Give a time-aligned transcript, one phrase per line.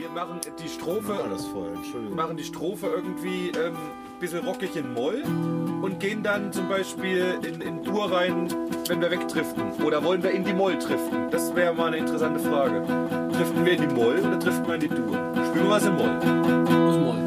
[0.00, 2.16] Wir machen die Strophe, War das vorher, Entschuldigung.
[2.16, 3.76] machen die Strophe irgendwie ähm,
[4.18, 5.22] bisschen rockig in Moll
[5.82, 8.48] und gehen dann zum Beispiel in, in Dur rein,
[8.88, 9.62] wenn wir wegdriften.
[9.84, 11.30] Oder wollen wir in die Moll driften?
[11.30, 12.80] Das wäre mal eine interessante Frage.
[13.30, 15.18] Driften wir in die Moll oder driften wir in die Dur?
[15.50, 16.14] Spielen wir was in Moll.
[16.14, 17.20] Muss mal.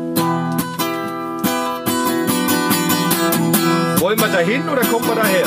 [4.01, 5.45] Wollen wir dahin oder kommen wir daher?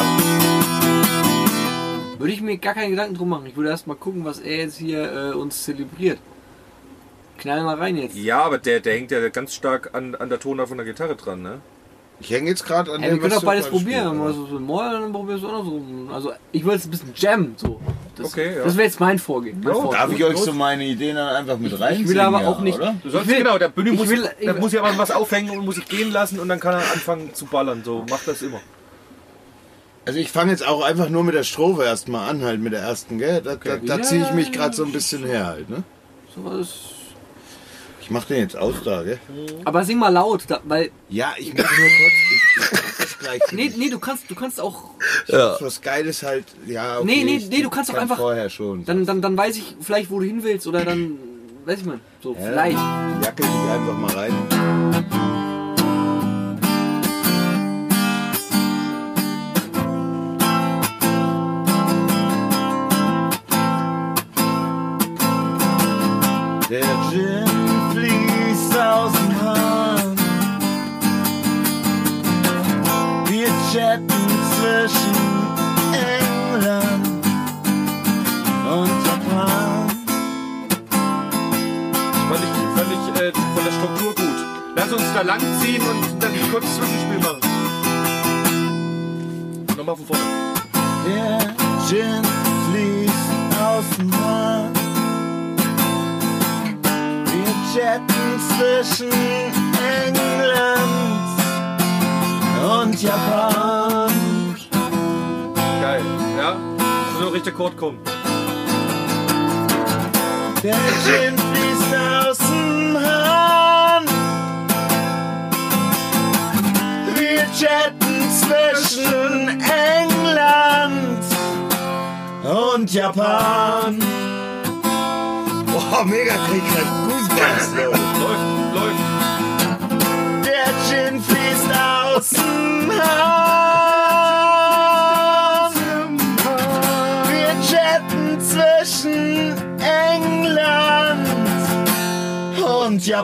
[2.21, 3.47] Würde ich mir gar keinen Gedanken drum machen.
[3.47, 6.21] Ich würde erst mal gucken, was er jetzt hier äh, uns zelebriert.
[7.47, 8.17] Knall mal rein jetzt.
[8.17, 11.15] Ja, aber der, der hängt ja ganz stark an, an der Tonart von der Gitarre
[11.15, 11.61] dran, ne?
[12.19, 14.07] Ich hänge jetzt gerade an wir dem, können was doch du beides probieren.
[14.07, 15.83] spielst, Mal so so Moll, dann probierst du auch noch so.
[16.15, 17.55] Also ich würde jetzt ein bisschen jammen.
[17.59, 17.79] So.
[18.17, 18.65] Das, Okay, ja.
[18.65, 19.61] das wäre jetzt mein Vorgehen.
[19.63, 19.93] Mein Ja, Vorgehen.
[20.01, 22.01] Darf ich euch so meine Ideen dann einfach mit rein?
[22.01, 22.79] Ich will aber auch nicht.
[22.79, 22.97] Oder?
[23.03, 25.11] Du sollst Ich will- genau, der Bühne ich muss, will- ich muss ja mal was
[25.11, 27.83] aufhängen und muss sich gehen lassen und dann kann er anfangen zu ballern.
[27.85, 28.61] So macht das immer.
[30.07, 32.81] Also ich fange jetzt auch einfach nur mit der Strophe erstmal an, halt mit der
[32.81, 33.43] ersten, gell?
[33.43, 35.83] Da, da, da Ja, ziehe ich mich ja, gerade so ein bisschen her halt, ne?
[36.35, 36.69] Sowas.
[38.07, 39.19] Ich mach den jetzt aus da, gell?
[39.65, 40.93] Aber sing mal laut, da, weil.
[41.09, 42.13] Ja, ich muss nur kurz.
[42.37, 43.41] Ich, das gleich.
[43.51, 44.91] Nee, nee, du kannst, du kannst auch.
[45.27, 45.57] ja.
[45.61, 46.99] Was Geiles halt, ja.
[47.01, 48.85] Okay, Nee, nee, nee, du kannst doch kann einfach- Vorher schon.
[48.85, 51.19] Dann, dann, dann weiß ich vielleicht, wo du hin willst oder dann.
[51.65, 51.99] Weiß ich mal.
[52.23, 52.79] So, Ja, vielleicht.
[53.25, 54.86] Jacke dich einfach mal rein.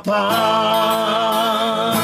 [0.04, 1.96] Japan.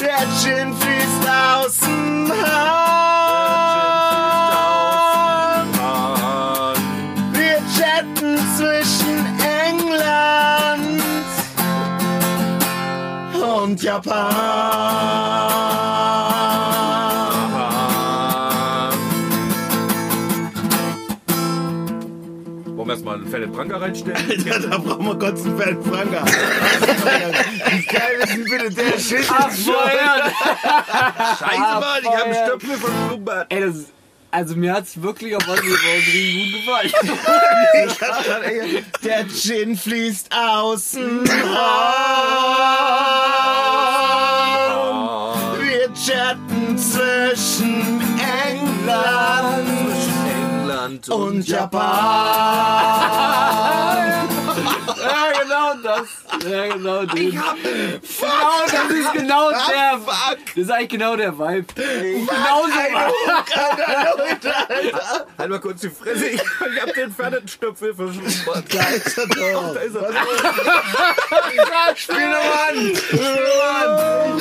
[0.00, 2.66] Der Gin fließt aus dem Hahn.
[7.32, 9.18] Wir chatten zwischen
[9.68, 11.02] England
[13.42, 14.55] und Japan.
[23.16, 24.42] Einen Fennel Pranker reinstellen?
[24.46, 26.24] Ja, da brauchen wir kurz einen Fan Franker.
[27.70, 29.30] Wie geil ist denn bitte der Shit?
[29.30, 30.30] Abfeuern!
[31.38, 33.46] Scheiße, Mann, ich habe einen Stöpsel von Blumenbad.
[33.48, 33.88] Ey, das ist,
[34.30, 35.80] also mir hat's wirklich auf richtig gut
[36.60, 36.92] gefallen.
[39.04, 40.92] Der Gin fließt aus
[50.96, 51.80] England und Japan.
[54.96, 56.08] ja, genau das.
[56.48, 57.20] Ja, genau das.
[57.20, 60.00] Ich hab, genau, das ist genau der.
[60.06, 61.66] Das ist eigentlich genau der Vibe.
[61.74, 62.72] Genau so.
[65.38, 67.30] Halt mal kurz die Fresse, ich, ich hab den von
[67.96, 68.64] Blumenbad.
[68.72, 69.74] Da ist er doch.
[69.74, 70.08] Da ist er.
[71.96, 72.96] Spiel doch an.
[72.96, 74.40] Spiel doch mal an,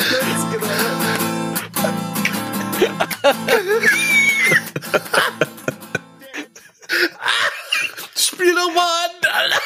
[8.74, 9.62] Alter.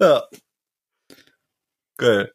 [0.00, 0.28] ja.
[1.96, 2.32] Geil.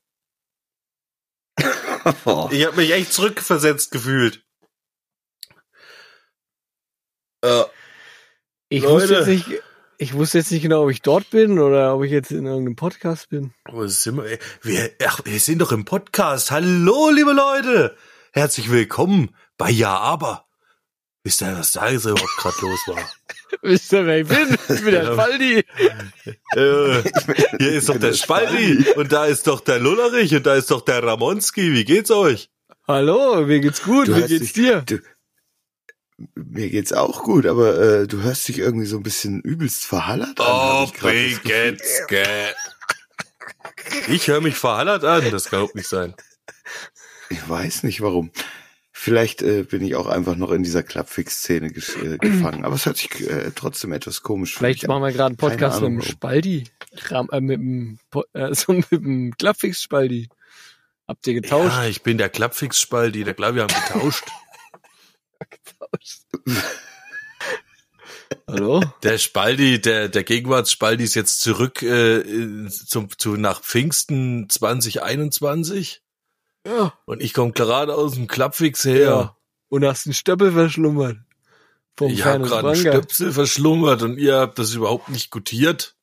[2.51, 4.44] Ich habe mich echt zurückversetzt gefühlt.
[7.44, 7.65] Ja.
[8.69, 8.93] Ich Leute.
[8.93, 9.63] wusste, jetzt nicht,
[9.97, 12.75] ich wusste jetzt nicht genau, ob ich dort bin oder ob ich jetzt in irgendeinem
[12.75, 13.53] Podcast bin.
[13.69, 14.39] Wo sind wir?
[14.61, 16.51] Wir, ach, wir sind doch im Podcast.
[16.51, 17.97] Hallo, liebe Leute.
[18.31, 20.46] Herzlich willkommen bei Ja, aber.
[21.27, 23.12] Wisst ihr, was da jetzt überhaupt gerade los war?
[23.62, 24.57] Wisst ihr, wer ich bin?
[24.69, 25.57] Ich bin der Faldi.
[26.56, 27.03] Äh,
[27.59, 30.79] hier ist doch der Spaldi und da ist doch der Lullerich und da ist doch
[30.85, 31.74] der Ramonski.
[31.74, 32.50] Wie geht's euch?
[32.88, 34.83] Hallo, mir geht's gut, Du wie geht's dich- dir?
[34.83, 35.00] Du,
[36.35, 40.39] Mir geht's auch gut, aber äh, du hörst dich irgendwie so ein bisschen übelst verhallert
[40.39, 40.45] an.
[40.47, 40.89] Oh.
[41.01, 42.24] Bigetske.
[44.07, 46.15] Ich höre mich verhallert an, das kann auch nicht sein.
[47.29, 48.31] Ich weiß nicht warum.
[48.99, 52.65] Vielleicht äh, bin ich auch einfach noch in dieser Klappfix-Szene äh, gefangen.
[52.65, 55.89] Aber es hört sich äh, trotzdem etwas komisch Vielleicht machen wir gerade einen Podcast Keine
[55.91, 56.63] mit Ahnung, dem Spaldi.
[57.31, 57.99] Äh, mit dem,
[58.33, 60.29] äh, so mit dem Klappfix-Spaldi.
[61.07, 61.75] Habt ihr getauscht?
[61.75, 64.25] Ja, ich bin der Klappfix-Spaldi, der glaube, wir haben getauscht.
[68.47, 68.83] Hallo?
[69.03, 76.01] Der Spaldi, der, der Gegenwartsspaldi ist jetzt zurück äh, zum, zu, nach Pfingsten 2021
[76.67, 76.93] Ja.
[77.05, 79.09] und ich komme gerade aus dem Klappfix her.
[79.09, 79.37] Ja.
[79.69, 81.17] Und hast einen Stöppel verschlummert.
[81.97, 82.75] Vom ich habe gerade einen.
[82.79, 85.95] Stöpsel verschlummert und ihr habt das überhaupt nicht gutiert.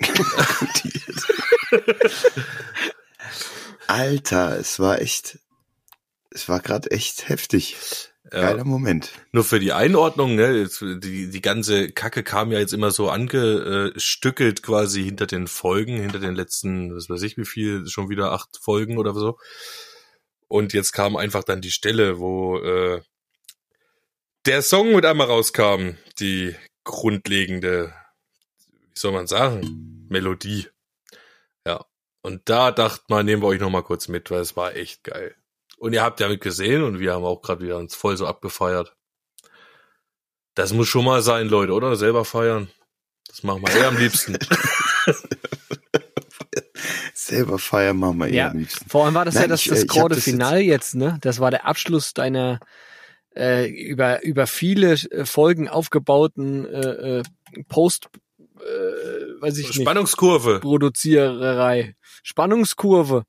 [3.86, 5.38] Alter, es war echt,
[6.30, 7.76] es war gerade echt heftig.
[8.32, 8.40] Ja.
[8.40, 9.12] Geiler Moment.
[9.32, 14.62] Nur für die Einordnung, ne, die, die ganze Kacke kam ja jetzt immer so angestückelt
[14.62, 18.58] quasi hinter den Folgen, hinter den letzten, was weiß ich wie viel, schon wieder acht
[18.58, 19.38] Folgen oder so.
[20.48, 23.02] Und jetzt kam einfach dann die Stelle, wo äh,
[24.46, 27.92] der Song mit einmal rauskam, die grundlegende,
[28.68, 30.68] wie soll man sagen, Melodie.
[31.66, 31.84] Ja.
[32.22, 35.04] Und da dachte man, nehmen wir euch noch mal kurz mit, weil es war echt
[35.04, 35.34] geil.
[35.82, 38.24] Und ihr habt ja mit gesehen und wir haben auch gerade wieder uns voll so
[38.24, 38.94] abgefeiert.
[40.54, 41.96] Das muss schon mal sein, Leute, oder?
[41.96, 42.68] Selber feiern.
[43.26, 44.38] Das machen wir eher am liebsten.
[47.14, 48.88] Selber feiern machen wir eh Ja, am liebsten.
[48.88, 50.60] vor allem war das ja Nein, das, ich, das äh, ich hab Grand das Finale
[50.60, 51.18] jetzt, ne?
[51.20, 52.60] Das war der Abschluss deiner
[53.34, 57.22] äh, über, über viele äh, Folgen aufgebauten äh, äh,
[57.68, 58.08] Post,
[58.38, 60.60] äh, weiß ich nicht, Spannungskurve.
[60.60, 61.96] Produziererei.
[62.22, 63.24] Spannungskurve.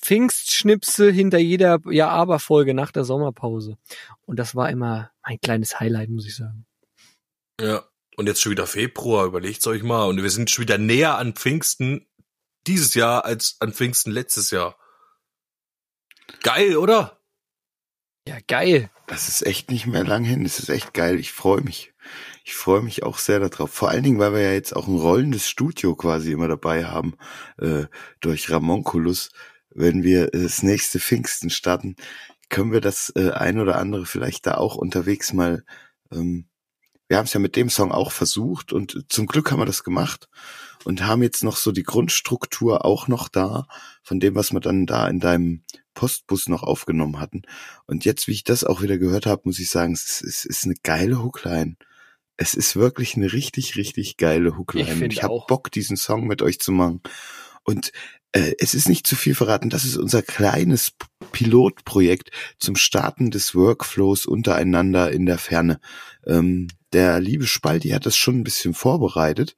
[0.00, 3.76] Pfingstschnipse hinter jeder Ja-Aber-Folge nach der Sommerpause.
[4.24, 6.66] Und das war immer ein kleines Highlight, muss ich sagen.
[7.60, 7.84] Ja.
[8.16, 10.04] Und jetzt schon wieder Februar, überlegt's euch mal.
[10.04, 12.06] Und wir sind schon wieder näher an Pfingsten
[12.66, 14.78] dieses Jahr als an Pfingsten letztes Jahr.
[16.42, 17.20] Geil, oder?
[18.26, 18.90] Ja, geil.
[19.06, 20.44] Das ist echt nicht mehr lang hin.
[20.44, 21.20] Das ist echt geil.
[21.20, 21.92] Ich freue mich.
[22.44, 23.70] Ich freue mich auch sehr darauf.
[23.72, 27.16] Vor allen Dingen, weil wir ja jetzt auch ein rollendes Studio quasi immer dabei haben,
[27.58, 27.84] äh,
[28.20, 29.30] durch Ramonculus.
[29.76, 31.96] Wenn wir äh, das nächste Pfingsten starten,
[32.48, 35.64] können wir das äh, ein oder andere vielleicht da auch unterwegs mal.
[36.10, 36.46] Ähm,
[37.08, 39.84] wir haben es ja mit dem Song auch versucht und zum Glück haben wir das
[39.84, 40.28] gemacht
[40.84, 43.68] und haben jetzt noch so die Grundstruktur auch noch da
[44.02, 45.62] von dem, was wir dann da in deinem
[45.94, 47.42] Postbus noch aufgenommen hatten.
[47.86, 50.44] Und jetzt, wie ich das auch wieder gehört habe, muss ich sagen, es ist, es
[50.44, 51.76] ist eine geile Hookline.
[52.36, 55.04] Es ist wirklich eine richtig, richtig geile Ich Hookline.
[55.04, 55.40] Und ich habe.
[55.48, 57.02] Bock, diesen Song mit euch zu machen.
[57.64, 57.90] Und
[58.32, 60.92] es ist nicht zu viel verraten, das ist unser kleines
[61.32, 65.80] Pilotprojekt zum Starten des Workflows untereinander in der Ferne.
[66.26, 69.56] Ähm, der liebe Spaldi hat das schon ein bisschen vorbereitet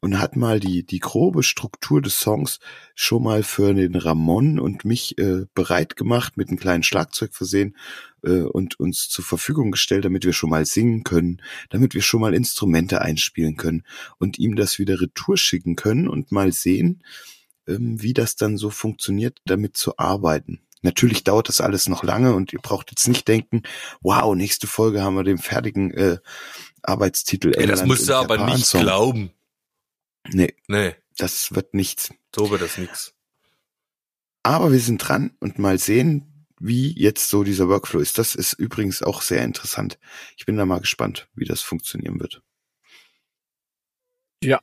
[0.00, 2.58] und hat mal die, die grobe Struktur des Songs
[2.94, 7.76] schon mal für den Ramon und mich äh, bereit gemacht, mit einem kleinen Schlagzeug versehen
[8.22, 12.20] äh, und uns zur Verfügung gestellt, damit wir schon mal singen können, damit wir schon
[12.20, 13.84] mal Instrumente einspielen können
[14.18, 17.02] und ihm das wieder retour schicken können und mal sehen,
[17.66, 20.60] wie das dann so funktioniert, damit zu arbeiten.
[20.82, 23.62] Natürlich dauert das alles noch lange und ihr braucht jetzt nicht denken,
[24.00, 26.18] wow, nächste Folge haben wir den fertigen äh,
[26.82, 27.52] Arbeitstitel.
[27.54, 28.80] Ey, das musst du aber nicht Song.
[28.80, 29.30] glauben.
[30.28, 32.10] Nee, Nee, das wird nichts.
[32.34, 33.14] so wird das nix.
[34.42, 38.16] Aber wir sind dran und mal sehen, wie jetzt so dieser Workflow ist.
[38.16, 39.98] Das ist übrigens auch sehr interessant.
[40.36, 42.42] Ich bin da mal gespannt, wie das funktionieren wird.
[44.42, 44.60] Ja.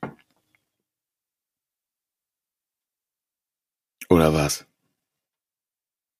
[4.09, 4.65] Oder was?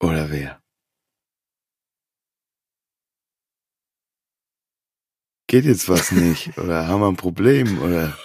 [0.02, 0.62] Oder wer?
[5.48, 6.58] Geht jetzt was nicht?
[6.58, 7.82] Oder haben wir ein Problem?
[7.82, 8.18] Oder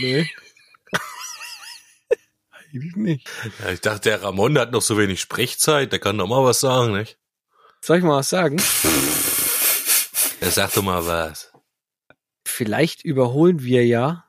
[0.00, 0.28] Nee.
[2.54, 3.30] Eigentlich nicht.
[3.60, 6.60] Ja, ich dachte, der Ramon hat noch so wenig Sprechzeit, der kann doch mal was
[6.60, 7.18] sagen, nicht?
[7.80, 8.56] Soll ich mal was sagen?
[10.40, 11.52] Er sagt doch mal was.
[12.46, 14.24] Vielleicht überholen wir ja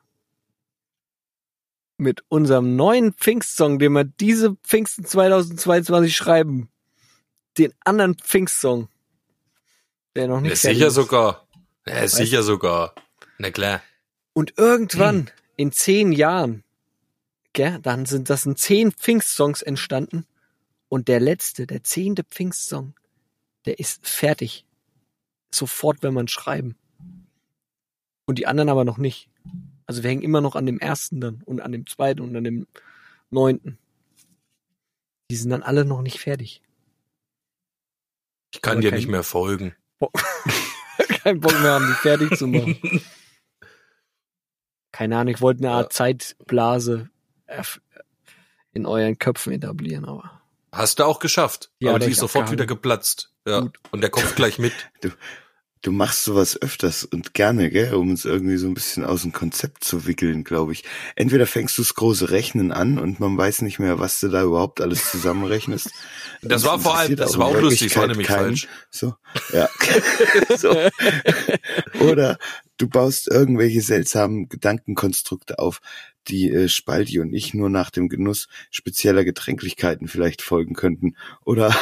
[2.04, 6.68] mit unserem neuen Pfingstsong, den wir diese Pfingsten 2022 schreiben,
[7.58, 8.88] den anderen Pfingstsong,
[10.14, 10.94] der noch Ja, nicht fertig sicher ist.
[10.94, 11.48] sogar.
[11.86, 12.94] Ja, Weißt sicher sogar.
[13.38, 13.82] Na klar.
[14.32, 15.28] Und irgendwann Hm.
[15.56, 16.62] in zehn Jahren,
[17.52, 20.26] gell, dann sind das sind zehn Pfingstsongs entstanden
[20.88, 22.94] und der letzte, der zehnte Pfingstsong,
[23.66, 24.64] der ist fertig.
[25.52, 26.76] Sofort, wenn man schreiben.
[28.26, 29.28] Und die anderen aber noch nicht.
[29.86, 32.44] Also wir hängen immer noch an dem ersten dann und an dem zweiten und an
[32.44, 32.66] dem
[33.30, 33.78] neunten.
[35.30, 36.62] Die sind dann alle noch nicht fertig.
[38.54, 39.74] Ich kann Aber dir kein- nicht mehr folgen.
[39.98, 40.12] Bock,
[41.22, 43.02] keinen Bock mehr haben, die fertig zu machen.
[44.92, 47.10] Keine Ahnung, ich wollte eine Art Zeitblase
[47.48, 47.80] erf-
[48.72, 50.40] in euren Köpfen etablieren, aber
[50.72, 51.70] Hast du auch geschafft.
[51.78, 53.32] Ja, aber die ist sofort wieder geplatzt.
[53.46, 53.60] Ja.
[53.60, 53.78] Gut.
[53.92, 54.72] Und der Kopf gleich mit.
[55.02, 55.10] Du
[55.92, 59.84] machst sowas öfters und gerne, gell, um uns irgendwie so ein bisschen aus dem Konzept
[59.84, 60.84] zu wickeln, glaube ich.
[61.16, 64.42] Entweder fängst du das große Rechnen an und man weiß nicht mehr, was du da
[64.42, 65.90] überhaupt alles zusammenrechnest.
[66.46, 68.56] Das war vor allem, das war auch lustig, das war nämlich keinen.
[68.56, 68.68] falsch.
[68.90, 69.14] So,
[69.54, 69.66] ja.
[70.58, 70.76] so.
[72.00, 72.36] Oder
[72.76, 75.80] du baust irgendwelche seltsamen Gedankenkonstrukte auf,
[76.28, 81.16] die äh, Spalti und ich nur nach dem Genuss spezieller Getränklichkeiten vielleicht folgen könnten.
[81.44, 81.74] Oder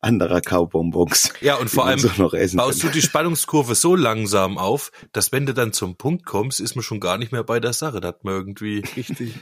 [0.00, 1.32] anderer Kaubonbons.
[1.40, 2.98] Ja, und vor allem so noch essen baust du könnte.
[2.98, 7.00] die Spannungskurve so langsam auf, dass wenn du dann zum Punkt kommst, ist man schon
[7.00, 8.00] gar nicht mehr bei der Sache.
[8.00, 9.34] Da hat man irgendwie, richtig.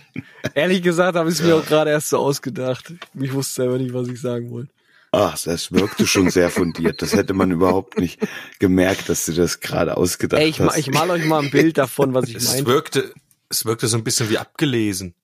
[0.54, 2.92] Ehrlich gesagt habe ich es mir auch gerade erst so ausgedacht.
[3.20, 4.70] Ich wusste selber nicht, was ich sagen wollte.
[5.16, 7.00] Ach, das wirkte schon sehr fundiert.
[7.00, 8.18] Das hätte man überhaupt nicht
[8.58, 10.76] gemerkt, dass du das gerade ausgedacht Ey, ich, hast.
[10.76, 12.66] ich mal euch mal ein Bild davon, was ich es meine.
[12.66, 13.12] wirkte,
[13.48, 15.14] es wirkte so ein bisschen wie abgelesen.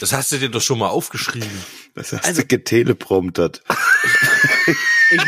[0.00, 1.48] Das hast du dir doch schon mal aufgeschrieben.
[1.94, 3.62] Das hast also- du getelepromptert.
[5.10, 5.20] Ich,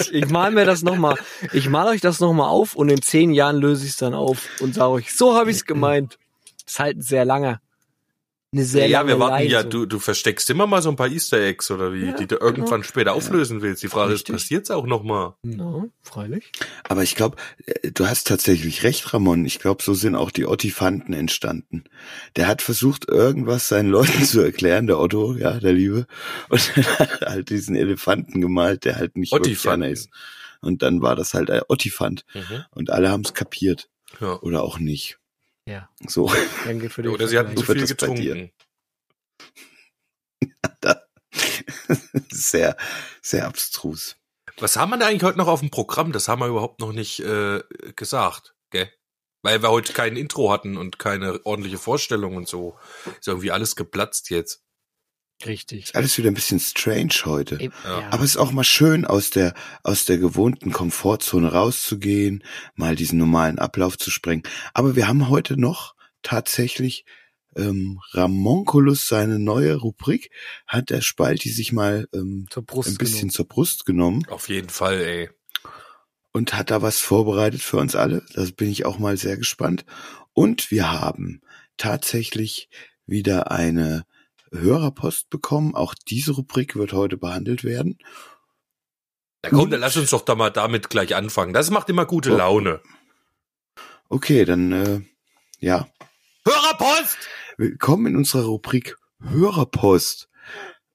[0.00, 1.16] ich, ich mal mir das nochmal.
[1.52, 4.48] Ich mal euch das nochmal auf und in zehn Jahren löse ich es dann auf
[4.60, 6.18] und sage euch, so habe ich es gemeint.
[6.64, 7.60] Das ist halt ein sehr langer.
[8.52, 9.70] Eine sehr ja, lange wir warten ja, Leitung.
[9.70, 12.34] du, du versteckst immer mal so ein paar Easter Eggs oder wie, Ja, die du
[12.34, 13.80] irgendwann später auflösen willst.
[13.84, 14.34] Die Frage Richtig.
[14.34, 15.36] ist, passiert's auch noch mal?
[15.42, 16.50] Na, freilich.
[16.88, 17.36] Aber ich glaube,
[17.94, 19.44] du hast tatsächlich recht, Ramon.
[19.44, 21.84] Ich glaube, so sind auch die Ottifanten entstanden.
[22.34, 26.08] Der hat versucht, irgendwas seinen Leuten zu erklären, der Otto, ja, der Liebe.
[26.48, 29.84] Und dann hat er halt diesen Elefanten gemalt, der halt nicht wirklich Ottifanten.
[29.84, 30.10] einer ist.
[30.60, 32.24] Und dann war das halt ein Ottifant.
[32.34, 32.64] Mhm.
[32.72, 33.88] Und alle haben es kapiert.
[34.20, 34.40] Ja.
[34.40, 35.19] Oder auch nicht.
[35.70, 35.88] Ja.
[36.04, 36.32] So.
[36.64, 38.50] Danke für den Oder sie hatten zu viel getrunken.
[42.32, 42.76] sehr,
[43.22, 44.16] sehr abstrus.
[44.58, 46.10] Was haben wir denn eigentlich heute noch auf dem Programm?
[46.10, 47.62] Das haben wir überhaupt noch nicht äh,
[47.94, 48.90] gesagt, gell?
[49.42, 52.76] Weil wir heute kein Intro hatten und keine ordentliche Vorstellung und so.
[53.18, 54.64] Ist irgendwie alles geplatzt jetzt.
[55.46, 55.84] Richtig.
[55.84, 57.58] Ist alles wieder ein bisschen strange heute.
[57.62, 58.08] Ja.
[58.10, 62.44] Aber es ist auch mal schön, aus der, aus der gewohnten Komfortzone rauszugehen,
[62.74, 64.42] mal diesen normalen Ablauf zu sprengen.
[64.74, 67.04] Aber wir haben heute noch tatsächlich
[67.56, 70.30] ähm, Ramonculus, seine neue Rubrik,
[70.66, 73.30] hat der Spalti sich mal ähm, zur Brust ein bisschen genommen.
[73.30, 75.30] zur Brust genommen Auf jeden Fall, ey.
[76.32, 78.24] und hat da was vorbereitet für uns alle.
[78.34, 79.84] Das bin ich auch mal sehr gespannt.
[80.32, 81.40] Und wir haben
[81.76, 82.68] tatsächlich
[83.06, 84.04] wieder eine
[84.52, 85.74] Hörerpost bekommen.
[85.74, 87.98] Auch diese Rubrik wird heute behandelt werden.
[89.42, 91.52] Na komm, dann lass uns doch da mal damit gleich anfangen.
[91.54, 92.36] Das macht immer gute Oh.
[92.36, 92.80] Laune.
[94.08, 95.00] Okay, dann äh,
[95.60, 95.88] ja,
[96.46, 97.18] Hörerpost!
[97.58, 100.28] Willkommen in unserer Rubrik Hörerpost.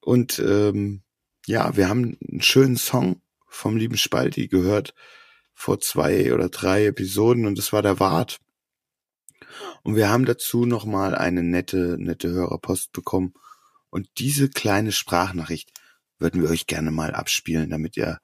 [0.00, 1.02] Und ähm,
[1.46, 4.92] ja, wir haben einen schönen Song vom lieben Spalti gehört
[5.54, 8.38] vor zwei oder drei Episoden und das war der Wart.
[9.82, 13.32] Und wir haben dazu nochmal eine nette, nette Hörerpost bekommen.
[13.96, 15.72] Und diese kleine Sprachnachricht
[16.18, 18.18] würden wir euch gerne mal abspielen, damit ihr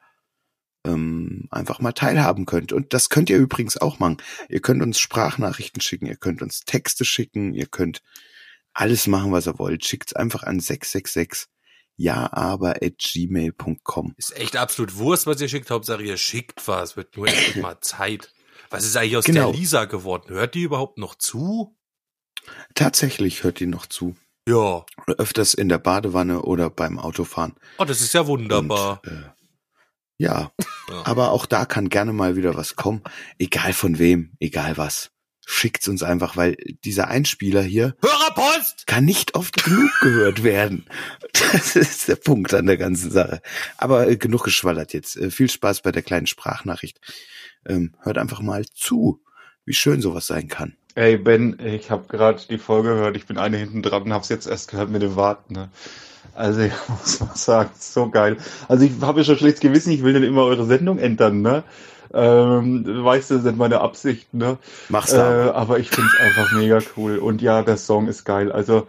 [0.87, 2.75] ähm, einfach mal teilhaben könnt.
[2.75, 4.19] Und das könnt ihr übrigens auch machen.
[4.51, 8.03] Ihr könnt uns Sprachnachrichten schicken, ihr könnt uns Texte schicken, ihr könnt
[8.75, 9.87] alles machen, was ihr wollt.
[9.87, 11.49] Schickt's einfach an 666
[11.97, 14.13] ja aber at gmail.com.
[14.19, 15.71] Ist echt absolut Wurst, was ihr schickt.
[15.71, 16.99] Hauptsache ihr schickt was.
[16.99, 18.31] Wird nur echt mal Zeit.
[18.69, 19.51] Was ist eigentlich aus Genau.
[19.51, 20.29] der Lisa geworden?
[20.29, 21.75] Hört die überhaupt noch zu?
[22.75, 24.17] Tatsächlich hört ihr noch zu.
[24.49, 24.85] Ja.
[25.19, 27.55] Öfters in der Badewanne oder beim Autofahren.
[27.79, 29.01] Oh, das ist ja wunderbar.
[29.05, 29.23] Und, äh,
[30.19, 30.53] ja,
[30.89, 31.03] Ja.
[31.05, 33.03] aber auch da kann gerne mal wieder was kommen.
[33.39, 35.11] Egal von wem, egal was.
[35.45, 38.87] Schickt's uns einfach, weil dieser Einspieler hier Hörerpost!
[38.87, 40.87] kann nicht oft genug gehört werden.
[41.33, 43.43] Das ist der Punkt an der ganzen Sache.
[43.77, 45.17] Aber äh, genug geschwallert jetzt.
[45.17, 47.01] Äh, viel Spaß bei der kleinen Sprachnachricht.
[47.67, 49.21] Ähm, hört einfach mal zu,
[49.65, 50.77] wie schön sowas sein kann.
[50.95, 54.29] Ey Ben, ich habe gerade die Folge gehört, ich bin eine hinten dran und hab's
[54.29, 55.55] jetzt erst gehört mit dem Warten.
[55.55, 55.71] Ne?
[56.35, 58.37] Also ich muss mal sagen, so geil.
[58.69, 61.65] Also ich habe ja schon schlechtes Gewissen, ich will dann immer eure Sendung ändern, ne?
[62.15, 64.59] Ähm, du weißt, das ist nicht meine Absicht, ne?
[64.89, 65.47] Mach's Äh, da.
[65.53, 67.19] aber ich find's einfach mega cool.
[67.19, 68.53] Und ja, der Song ist geil.
[68.53, 68.87] Also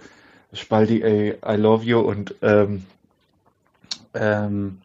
[0.53, 2.85] Spaldi, ey, I love you und ähm,
[4.13, 4.81] ähm,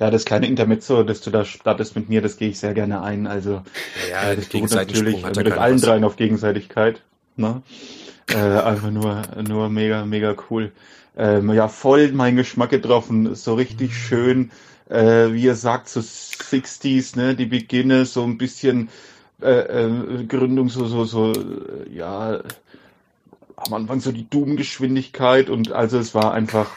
[0.00, 3.02] ja, das kleine Intermezzo, das du da startest mit mir, das gehe ich sehr gerne
[3.02, 3.26] ein.
[3.26, 3.62] Also
[4.10, 5.82] Ja, äh, der das Gegenseitensprung natürlich hat ja mit allen was.
[5.82, 7.02] dreien auf Gegenseitigkeit.
[7.36, 7.62] Ne?
[8.30, 10.72] Äh, einfach nur, nur mega, mega cool.
[11.18, 13.34] Ähm, ja, voll mein Geschmack getroffen.
[13.34, 14.50] So richtig schön,
[14.88, 18.88] äh, wie ihr sagt, so 60s, ne, die Beginne, so ein bisschen
[19.42, 22.40] äh, äh, Gründung, so, so, so, äh, ja,
[23.56, 26.70] am Anfang so die Doom-Geschwindigkeit und also es war einfach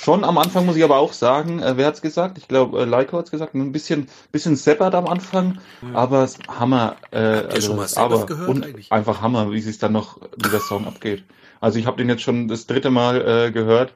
[0.00, 2.38] Schon am Anfang muss ich aber auch sagen, äh, wer hat's gesagt?
[2.38, 5.58] Ich glaube, äh, Leiko hat's gesagt, ein bisschen, bisschen seppert am Anfang,
[5.92, 6.94] aber es Hammer.
[7.10, 8.92] Äh, also, aber gehört und eigentlich?
[8.92, 11.24] einfach Hammer, wie sich dann noch dieser Song abgeht.
[11.60, 13.92] Also ich habe den jetzt schon das dritte Mal äh, gehört.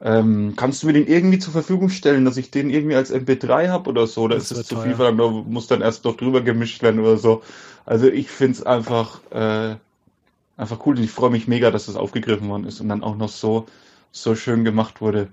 [0.00, 3.68] Ähm, kannst du mir den irgendwie zur Verfügung stellen, dass ich den irgendwie als MP3
[3.68, 4.22] habe oder so?
[4.22, 4.84] Oder Das ist das zu teuer.
[4.84, 5.20] viel verlangt?
[5.20, 7.42] Oder muss dann erst noch drüber gemischt werden oder so?
[7.86, 9.76] Also ich find's einfach, äh,
[10.56, 13.16] einfach cool und ich freue mich mega, dass das aufgegriffen worden ist und dann auch
[13.16, 13.66] noch so,
[14.12, 15.28] so schön gemacht wurde,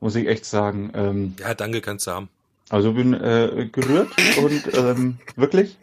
[0.00, 0.90] muss ich echt sagen.
[0.94, 2.28] Ähm, Ja, danke, kannst du haben.
[2.68, 5.76] also bin äh, gerührt und ähm, wirklich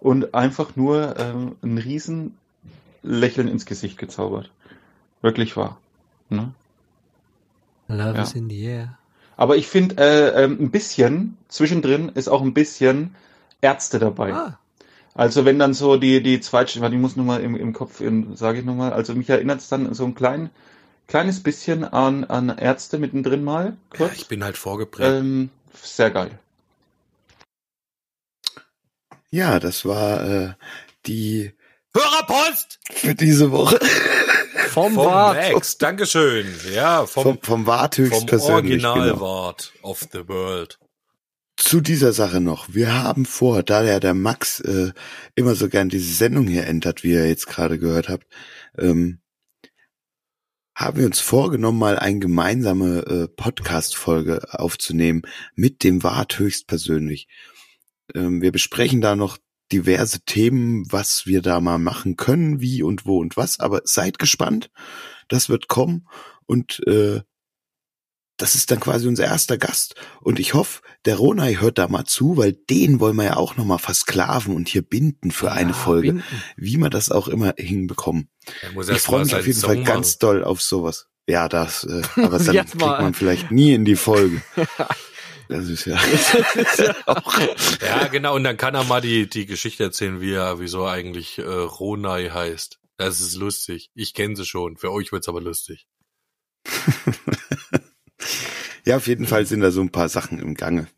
[0.00, 2.36] und einfach nur ähm, ein riesen
[3.02, 4.50] Lächeln ins Gesicht gezaubert.
[5.20, 5.78] Wirklich wahr.
[6.28, 6.52] Ne?
[7.88, 8.22] Love Ja.
[8.22, 8.98] is in the air.
[9.36, 13.14] Aber ich finde, äh, ähm, ein bisschen, zwischendrin ist auch ein bisschen
[13.60, 14.32] Ärzte dabei.
[14.32, 14.58] Ah,
[15.14, 18.02] Also wenn dann so die, die Zweitstimme, die muss nochmal im, im Kopf,
[18.34, 20.50] sage ich nochmal, also mich erinnert es dann so ein klein,
[21.12, 24.12] kleines bisschen an, an Ärzte mittendrin mal, Ja, kurz.
[24.16, 25.10] ich bin halt vorgeprägt.
[25.10, 25.50] ähm,
[25.82, 26.38] sehr geil.
[29.30, 30.54] Ja, das war äh,
[31.04, 31.52] die
[31.94, 32.78] Hörerpost!
[32.90, 33.78] für diese Woche
[34.70, 35.52] vom Vom Wart.
[35.52, 36.46] Max, Dankeschön.
[36.74, 38.76] Ja, vom, vom, vom Wart vom höchstpersönlich.
[38.78, 38.92] Genau.
[38.94, 40.78] Originalwart of the World.
[41.56, 42.72] Zu dieser Sache noch.
[42.72, 44.92] Wir haben vor, da ja der Max äh,
[45.34, 48.26] immer so gern diese Sendung hier entert, wie ihr jetzt gerade gehört habt,
[48.78, 49.18] ähm,
[50.82, 55.22] haben wir uns vorgenommen, mal eine gemeinsame äh, Podcast-Folge aufzunehmen
[55.54, 57.28] mit dem Wart höchstpersönlich.
[58.14, 59.38] Ähm, wir besprechen da noch
[59.70, 64.18] diverse Themen, was wir da mal machen können, wie und wo und was, aber seid
[64.18, 64.70] gespannt,
[65.28, 66.06] das wird kommen
[66.46, 67.20] und äh,
[68.36, 69.94] das ist dann quasi unser erster Gast.
[70.20, 73.56] Und ich hoffe, der Ronay hört da mal zu, weil den wollen wir ja auch
[73.56, 76.42] noch mal versklaven und hier binden für eine Ja, Folge, binden.
[76.56, 78.28] wie wir das auch immer hinbekommen.
[78.74, 79.86] Muss Ich freue mich auf jeden Song Fall machen.
[79.86, 81.08] ganz doll auf sowas.
[81.28, 83.02] Ja, das, äh, aber dann kriegt mal.
[83.02, 84.42] man vielleicht nie in die Folge.
[85.48, 85.98] Das ist ja
[87.04, 87.38] auch.
[87.82, 88.36] Ja, genau.
[88.36, 92.30] Und dann kann er mal die, die Geschichte erzählen, wie er, wieso eigentlich äh, Ronai
[92.30, 92.78] heißt.
[92.96, 93.90] Das ist lustig.
[93.94, 94.78] Ich kenne sie schon.
[94.78, 95.86] Für euch wird's aber lustig.
[98.86, 100.88] Ja, auf jeden Fall sind da so ein paar Sachen im Gange.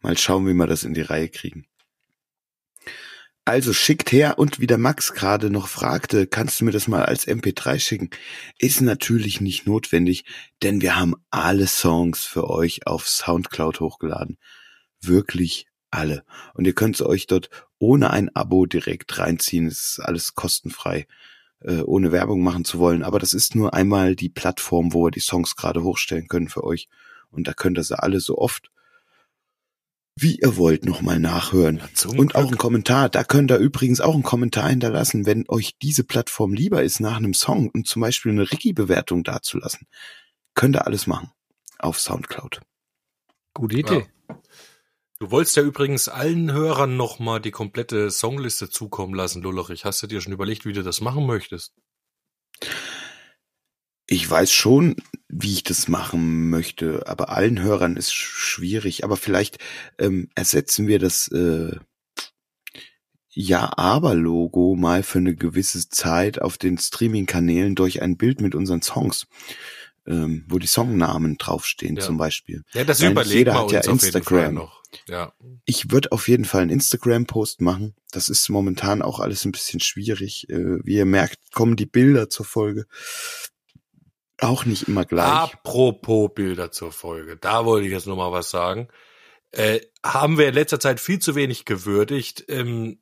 [0.00, 1.66] Mal schauen, wie wir das in die Reihe kriegen.
[3.46, 7.04] Also schickt her und wie der Max gerade noch fragte, kannst du mir das mal
[7.04, 8.08] als MP3 schicken?
[8.58, 10.24] Ist natürlich nicht notwendig,
[10.62, 14.38] denn wir haben alle Songs für euch auf Soundcloud hochgeladen.
[15.02, 16.24] Wirklich alle.
[16.54, 19.66] Und ihr könnt es euch dort ohne ein Abo direkt reinziehen.
[19.66, 21.06] Es ist alles kostenfrei,
[21.60, 23.02] äh, ohne Werbung machen zu wollen.
[23.02, 26.64] Aber das ist nur einmal die Plattform, wo wir die Songs gerade hochstellen können für
[26.64, 26.88] euch.
[27.30, 28.70] Und da könnt ihr sie alle so oft
[30.16, 31.82] wie ihr wollt nochmal nachhören.
[31.94, 32.52] Zum Und auch Glück.
[32.52, 33.08] ein Kommentar.
[33.08, 37.16] Da könnt ihr übrigens auch einen Kommentar hinterlassen, wenn euch diese Plattform lieber ist nach
[37.16, 39.88] einem Song und zum Beispiel eine Ricky-Bewertung dazulassen.
[40.54, 41.30] Könnt ihr alles machen.
[41.78, 42.60] Auf Soundcloud.
[43.54, 44.06] Gute Idee.
[45.18, 49.84] Du wolltest ja übrigens allen Hörern nochmal die komplette Songliste zukommen lassen, Lullerich.
[49.84, 51.72] Hast du dir schon überlegt, wie du das machen möchtest?
[54.06, 54.96] Ich weiß schon,
[55.28, 59.02] wie ich das machen möchte, aber allen Hörern ist sch- schwierig.
[59.04, 59.58] Aber vielleicht
[59.98, 61.76] ähm, ersetzen wir das äh,
[63.30, 69.26] Ja-Aber-Logo mal für eine gewisse Zeit auf den Streaming-Kanälen durch ein Bild mit unseren Songs,
[70.06, 72.02] ähm, wo die Songnamen draufstehen Ja.
[72.02, 72.62] zum Beispiel.
[72.74, 74.54] Ja, das Weil überlegen jeder hat uns ja Instagram.
[74.54, 74.82] noch.
[75.08, 75.32] Ja.
[75.64, 77.96] Ich würde auf jeden Fall einen Instagram-Post machen.
[78.12, 80.48] Das ist momentan auch alles ein bisschen schwierig.
[80.50, 82.86] Äh, wie ihr merkt, kommen die Bilder zur Folge
[84.44, 85.26] auch nicht immer gleich.
[85.26, 88.88] Apropos Bilder zur Folge, da wollte ich jetzt noch mal was sagen.
[89.50, 92.44] Äh, haben wir in letzter Zeit viel zu wenig gewürdigt.
[92.48, 93.00] Ähm,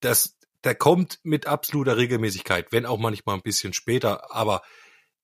[0.00, 4.34] das, der kommt mit absoluter Regelmäßigkeit, wenn auch manchmal ein bisschen später.
[4.34, 4.62] Aber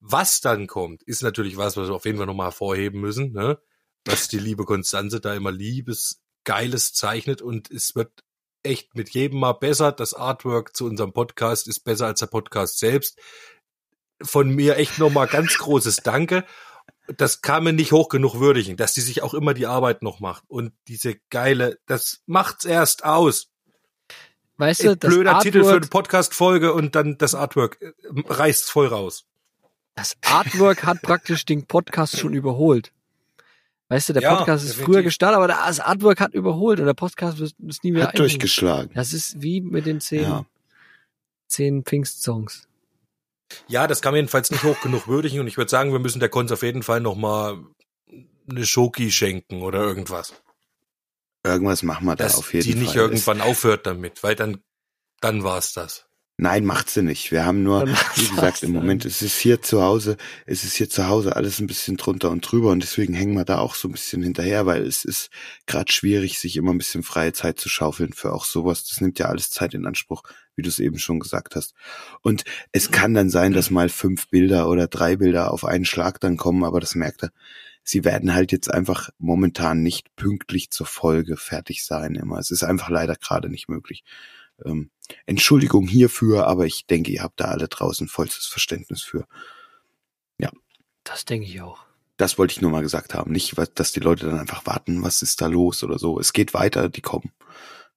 [0.01, 3.33] was dann kommt, ist natürlich was, was wir auf jeden Fall noch mal hervorheben müssen.
[3.33, 3.59] Ne?
[4.05, 8.25] Dass die liebe Konstanze da immer liebes, geiles zeichnet und es wird
[8.63, 9.93] echt mit jedem Mal besser.
[9.93, 13.19] Das Artwork zu unserem Podcast ist besser als der Podcast selbst
[14.23, 16.45] von mir echt nochmal ganz großes Danke.
[17.17, 20.21] Das kann man nicht hoch genug würdigen, dass die sich auch immer die Arbeit noch
[20.21, 20.45] macht.
[20.49, 23.49] Und diese geile, das macht's erst aus.
[24.59, 27.93] Weißt du, Ey, das blöder Titel für eine Artwork, Podcast-Folge und dann das Artwork äh,
[28.29, 29.25] reißt voll raus.
[29.95, 32.93] das Artwork hat praktisch den Podcast schon überholt.
[33.89, 34.95] Weißt du, der Ja, Podcast ist definitiv.
[34.95, 38.19] früher gestartet, aber das Artwork hat überholt und der Podcast wird ist nie wieder Hat
[38.19, 38.93] durchgeschlagen.
[38.95, 40.45] Das ist wie mit den zehn, Ja.
[41.49, 42.69] zehn Pfingst-Songs.
[43.69, 46.21] Ja, das kann man jedenfalls nicht hoch genug würdigen und ich würde sagen, wir müssen
[46.21, 47.59] der Konz auf jeden Fall nochmal
[48.49, 50.35] eine Schoki schenken oder irgendwas.
[51.45, 52.83] Irgendwas machen wir da Dass auf jeden die Fall.
[52.83, 54.63] nicht irgendwann aufhört damit, weil dann,
[55.21, 56.07] dann war's das.
[56.43, 57.33] Nein, macht sie nicht.
[57.33, 60.89] Wir haben nur, wie gesagt, im Moment ist es hier zu Hause, ist es hier
[60.89, 63.89] zu Hause alles ein bisschen drunter und drüber und deswegen hängen wir da auch so
[63.89, 65.29] ein bisschen hinterher, weil es ist
[65.67, 68.85] gerade schwierig, sich immer ein bisschen freie Zeit zu schaufeln für auch sowas.
[68.89, 70.23] Das nimmt ja alles Zeit in Anspruch,
[70.61, 71.73] wie du es eben schon gesagt hast.
[72.21, 76.21] Und es kann dann sein, dass mal fünf Bilder oder drei Bilder auf einen Schlag
[76.21, 77.31] dann kommen, aber das merkt er.
[77.83, 82.39] Sie werden halt jetzt einfach momentan nicht pünktlich zur Folge fertig sein immer.
[82.39, 84.05] Es ist einfach leider gerade nicht möglich.
[84.65, 84.91] Ähm,
[85.25, 89.27] Entschuldigung hierfür, aber ich denke, ihr habt da alle draußen vollstes Verständnis für.
[91.05, 91.81] Das denke ich auch.
[92.17, 93.33] Das wollte ich nur mal gesagt haben.
[93.33, 96.21] Nicht, dass die Leute dann einfach warten, was ist da los oder so.
[96.21, 97.33] Es geht weiter, die kommen.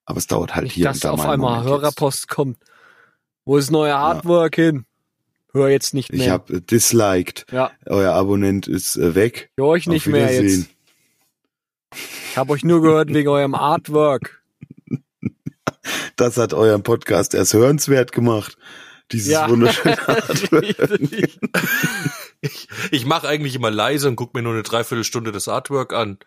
[0.06, 1.82] Aber es dauert halt Nicht, hier dass und da auf mal einen einmal Moment jetzt.
[1.82, 2.58] Hörerpost kommt.
[3.46, 4.86] Wo ist neue Artwork hin?
[5.54, 6.32] Hör jetzt nicht Ich mehr.
[6.32, 7.46] habe disliked.
[7.52, 9.52] ja, Euer Abonnent ist äh, weg.
[9.56, 10.70] für euch nicht Auf mehr jetzt.
[12.32, 14.42] Ich habe euch nur gehört wegen eurem Artwork.
[16.16, 18.58] Das hat euren Podcast erst hörenswert gemacht.
[19.12, 19.50] Dieses Ja.
[19.50, 20.66] wunderschöne Artwork.
[22.42, 26.20] Ich, ich mache eigentlich immer leise und guck mir nur eine Dreiviertelstunde das Artwork an.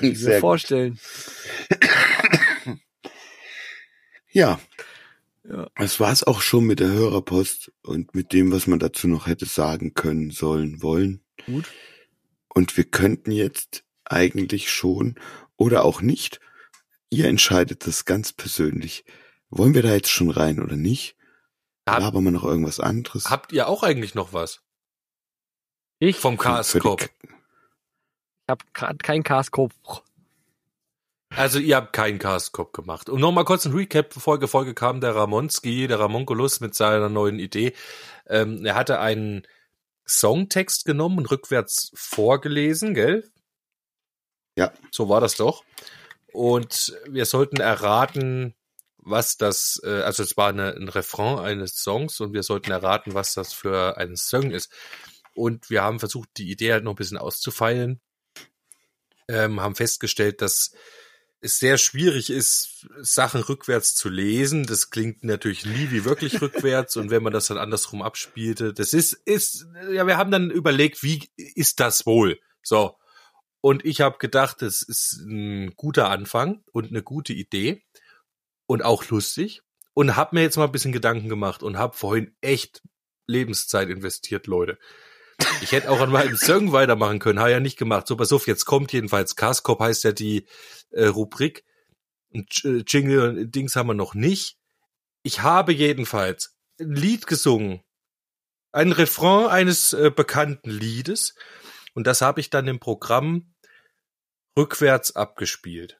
[0.00, 0.98] Sehr vorstellen.
[4.30, 4.60] Ja.
[5.48, 5.70] Ja.
[5.76, 9.46] Das war's auch schon mit der Hörerpost und mit dem, was man dazu noch hätte
[9.46, 11.22] sagen können, sollen, wollen.
[11.46, 11.72] Gut.
[12.48, 15.14] Und wir könnten jetzt eigentlich schon
[15.56, 16.40] oder auch nicht.
[17.10, 19.04] Ihr entscheidet das ganz persönlich.
[19.50, 21.15] Wollen wir da jetzt schon rein oder nicht?
[21.88, 23.30] Hab- Aber wir noch irgendwas anderes?
[23.30, 24.60] Habt ihr auch eigentlich noch was
[25.98, 27.00] Ich vom Castcop?
[27.00, 27.28] die-
[28.50, 29.74] habe gerade kein Caskopf.
[31.30, 33.08] Also ihr habt keinen Castcop gemacht.
[33.08, 34.12] Und nochmal kurz ein Recap.
[34.14, 37.74] Folge Folge kam der Ramonski, der Ramonkulus mit seiner neuen Idee.
[38.26, 39.46] Ähm, er hatte einen
[40.08, 43.28] Songtext genommen und rückwärts vorgelesen, gell?
[44.56, 44.72] Ja.
[44.92, 45.64] So war das doch.
[46.32, 48.54] Und wir sollten erraten,
[49.06, 53.14] was das, äh, also es war eine, ein Refrain eines Songs und wir sollten erraten,
[53.14, 54.70] was das für ein Song ist.
[55.34, 58.00] Und wir haben versucht, die Idee halt noch ein bisschen auszufeilen.
[59.28, 60.72] Ähm, haben festgestellt, dass
[61.40, 64.66] es sehr schwierig ist, Sachen rückwärts zu lesen.
[64.66, 66.96] Das klingt natürlich nie wie wirklich rückwärts.
[66.96, 71.02] Und wenn man das dann andersrum abspielte, das ist, ist, ja, wir haben dann überlegt,
[71.02, 72.40] wie ist das wohl?
[72.62, 72.96] So.
[73.60, 77.82] Und ich habe gedacht, das ist ein guter Anfang und eine gute Idee
[78.66, 79.62] und auch lustig.
[79.94, 82.82] Und habe mir jetzt mal ein bisschen Gedanken gemacht und habe vorhin echt
[83.26, 84.78] Lebenszeit investiert, Leute.
[85.62, 88.06] Ich hätte auch an meinem Song weitermachen können, habe ja nicht gemacht.
[88.06, 90.46] So, pass auf, jetzt kommt jedenfalls Castcop heißt ja die
[90.90, 91.64] äh, Rubrik.
[92.30, 94.58] J- Jingle und Dings haben wir noch nicht.
[95.22, 97.82] Ich habe jedenfalls ein Lied gesungen.
[98.72, 101.34] Ein Refrain eines äh, bekannten Liedes.
[101.94, 103.54] Und das habe ich dann im Programm
[104.58, 105.98] rückwärts abgespielt.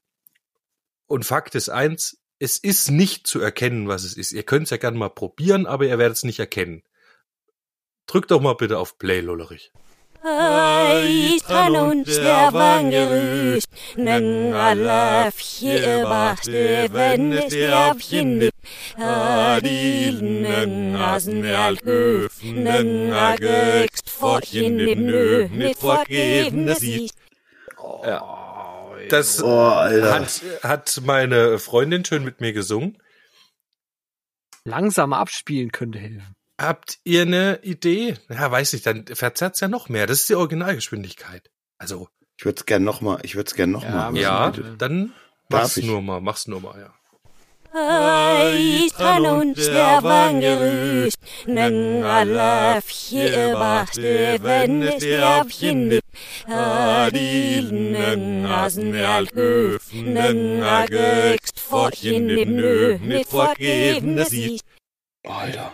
[1.06, 4.32] Und Fakt ist eins, es ist nicht zu erkennen, was es ist.
[4.32, 6.82] Ihr könnt es ja gerne mal probieren, aber ihr werdet es nicht erkennen.
[8.06, 9.72] Drückt doch mal bitte auf Play, Lollerich.
[10.26, 18.54] Hij kan ons sterven gerust, nen alafje wachte, wenn es sterfchen dit.
[18.98, 27.10] Adilnen asen alköfen, nen agekst fortchen dit nö, nit fortgeven sie.
[29.10, 30.14] Das Oh, Alter.
[30.14, 32.98] hat, hat meine Freundin schön mit mir gesungen.
[34.64, 36.34] Langsam abspielen könnte helfen.
[36.60, 38.16] Habt ihr eine Idee?
[38.28, 40.06] Ja, weiß ich, dann verzerrt's ja noch mehr.
[40.06, 41.50] Das ist die Originalgeschwindigkeit.
[41.78, 45.12] Also, Ich würde es gern noch mal, ich würde es gern noch Ja, ja, dann
[45.50, 46.94] mach's nur mal, mach's nur mal, ja.
[47.76, 56.02] Hij kan ons sterven gerust, nen alafje wachte, wenn es sterfchen dit.
[56.46, 64.60] Adilnen asen alköfen, nen agekst fortchen dit nö, nit fortgeven sie.
[65.22, 65.72] Alter.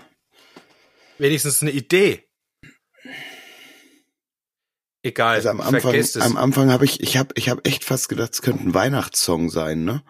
[1.19, 2.27] Wenigstens eine Idee.
[5.05, 6.23] Egal, Also am Anfang, vergesst es.
[6.23, 9.51] am Anfang habe ich, ich habe, ich habe echt fast gedacht, es könnte ein Weihnachtssong
[9.51, 10.03] sein, ne?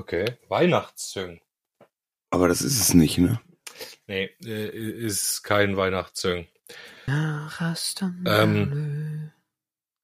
[0.00, 1.40] Okay, Weihnachtssong.
[2.30, 3.40] Aber das ist es nicht, ne?
[4.06, 6.46] Nee, äh, ist kein Weihnachtssong.
[7.06, 9.32] Ähm, Ähm,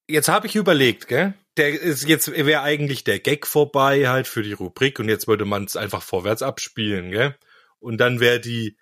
[0.09, 1.35] Jetzt habe ich überlegt, gell?
[1.57, 5.45] Der ist jetzt wäre eigentlich der Gag vorbei halt für die Rubrik und jetzt würde
[5.45, 7.37] man es einfach vorwärts abspielen, gell?
[7.81, 8.77] Und dann wäre die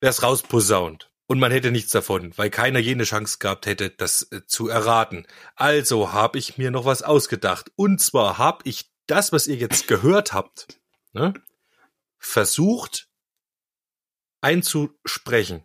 [0.00, 4.46] wär's rausposaunt und man hätte nichts davon, weil keiner jene Chance gehabt hätte, das äh,
[4.46, 5.26] zu erraten.
[5.56, 9.88] Also habe ich mir noch was ausgedacht und zwar habe ich das, was ihr jetzt
[9.88, 10.80] gehört habt,
[11.12, 11.34] ne,
[12.18, 13.08] versucht
[14.40, 15.62] einzusprechen.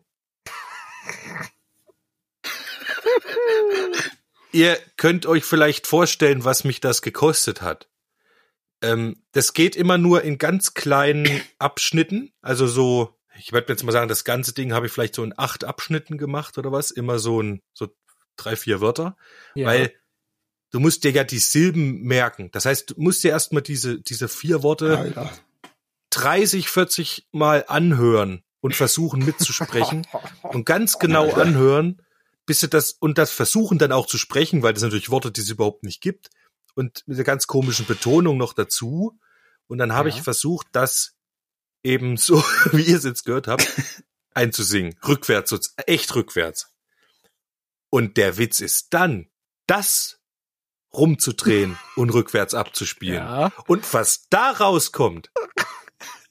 [4.52, 7.90] ihr könnt euch vielleicht vorstellen, was mich das gekostet hat.
[8.82, 12.34] Ähm, das geht immer nur in ganz kleinen Abschnitten.
[12.42, 15.34] Also so, ich werde jetzt mal sagen, das ganze Ding habe ich vielleicht so in
[15.38, 16.92] acht Abschnitten gemacht oder was.
[16.92, 17.90] Immer so ein, so
[18.36, 19.16] drei, vier Wörter.
[19.56, 19.68] Ja.
[19.68, 19.94] Weil
[20.72, 22.50] du musst dir ja die Silben merken.
[22.52, 25.32] Das heißt, du musst dir erstmal diese, diese vier Worte Alter.
[26.12, 30.06] 30, 40 Mal anhören und versuchen mitzusprechen
[30.44, 32.02] und ganz genau anhören,
[32.46, 35.42] bis sie das und das versuchen dann auch zu sprechen, weil das natürlich Worte, die
[35.42, 36.30] es überhaupt nicht gibt
[36.76, 39.20] und mit der ganz komischen Betonung noch dazu.
[39.68, 40.16] Und dann habe Ja.
[40.16, 41.16] ich versucht, das
[41.84, 43.68] eben so, wie ihr es jetzt gehört habt,
[44.34, 44.96] einzusingen.
[45.08, 45.54] Rückwärts,
[45.86, 46.74] echt rückwärts.
[47.90, 49.30] Und der Witz ist dann,
[49.68, 50.21] das
[50.94, 53.24] rumzudrehen und rückwärts abzuspielen.
[53.24, 53.52] Ja.
[53.68, 55.32] Und was da rauskommt,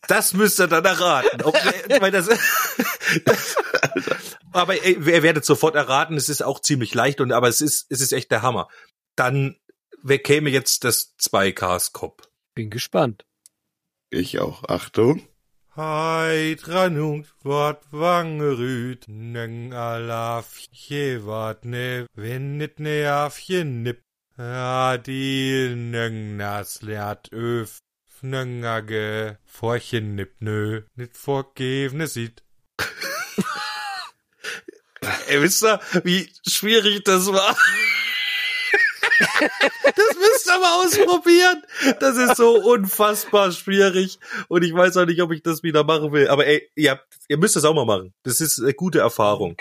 [0.09, 1.42] das müsst ihr dann erraten.
[1.42, 1.55] Ob,
[2.01, 2.29] weil das,
[3.25, 3.57] das,
[4.53, 8.01] aber ihr werdet sofort erraten, es ist auch ziemlich leicht, und aber es ist, es
[8.01, 8.68] ist echt der Hammer.
[9.16, 9.57] Dann
[10.03, 12.29] wer käme jetzt das 2Ks-Kopf.
[12.55, 13.25] Bin gespannt.
[14.11, 14.64] Ich auch.
[14.64, 15.27] Achtung.
[15.77, 24.03] Heidranung, wat wangerüt, neng alafje wat ne, wenn nit ne afje nip.
[24.40, 27.83] Adil neng nas leat öf,
[28.22, 32.42] nengage, forchen nip nö, nit vorgevne sieht.
[35.29, 37.55] Ey, wisst ihr, wie schwierig das war?
[39.85, 41.62] Das müsst ihr mal ausprobieren.
[42.00, 44.18] Das ist so unfassbar schwierig.
[44.48, 46.29] Und ich weiß auch nicht, ob ich das wieder machen will.
[46.29, 48.14] Aber ey, ihr, habt, ihr müsst das auch mal machen.
[48.22, 49.57] Das ist eine gute Erfahrung.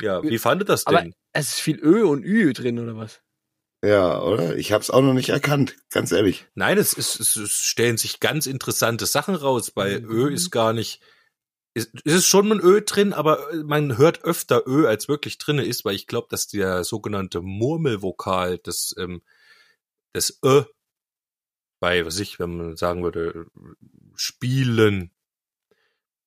[0.00, 1.14] Ja, wie fandet das Aber denn?
[1.32, 3.20] es ist viel Ö und Ü drin, oder was?
[3.84, 4.56] Ja, oder?
[4.56, 6.46] Ich hab's auch noch nicht erkannt, ganz ehrlich.
[6.54, 9.70] Nein, es, ist, es, es stellen sich ganz interessante Sachen raus.
[9.70, 10.10] Bei Mhm.
[10.10, 11.00] Ö ist gar nicht.
[11.74, 15.64] Es es ist schon ein Ö drin, aber man hört öfter Ö, als wirklich drinne
[15.64, 19.22] ist, weil ich glaube, dass der sogenannte Murmelvokal, das, ähm,
[20.12, 20.64] das Ö,
[21.80, 23.46] bei, was ich, wenn man sagen würde,
[24.16, 25.12] spielen,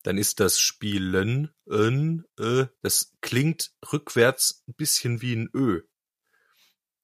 [0.04, 5.82] dann ist das Spielen, n, ö, das klingt rückwärts ein bisschen wie ein Ö.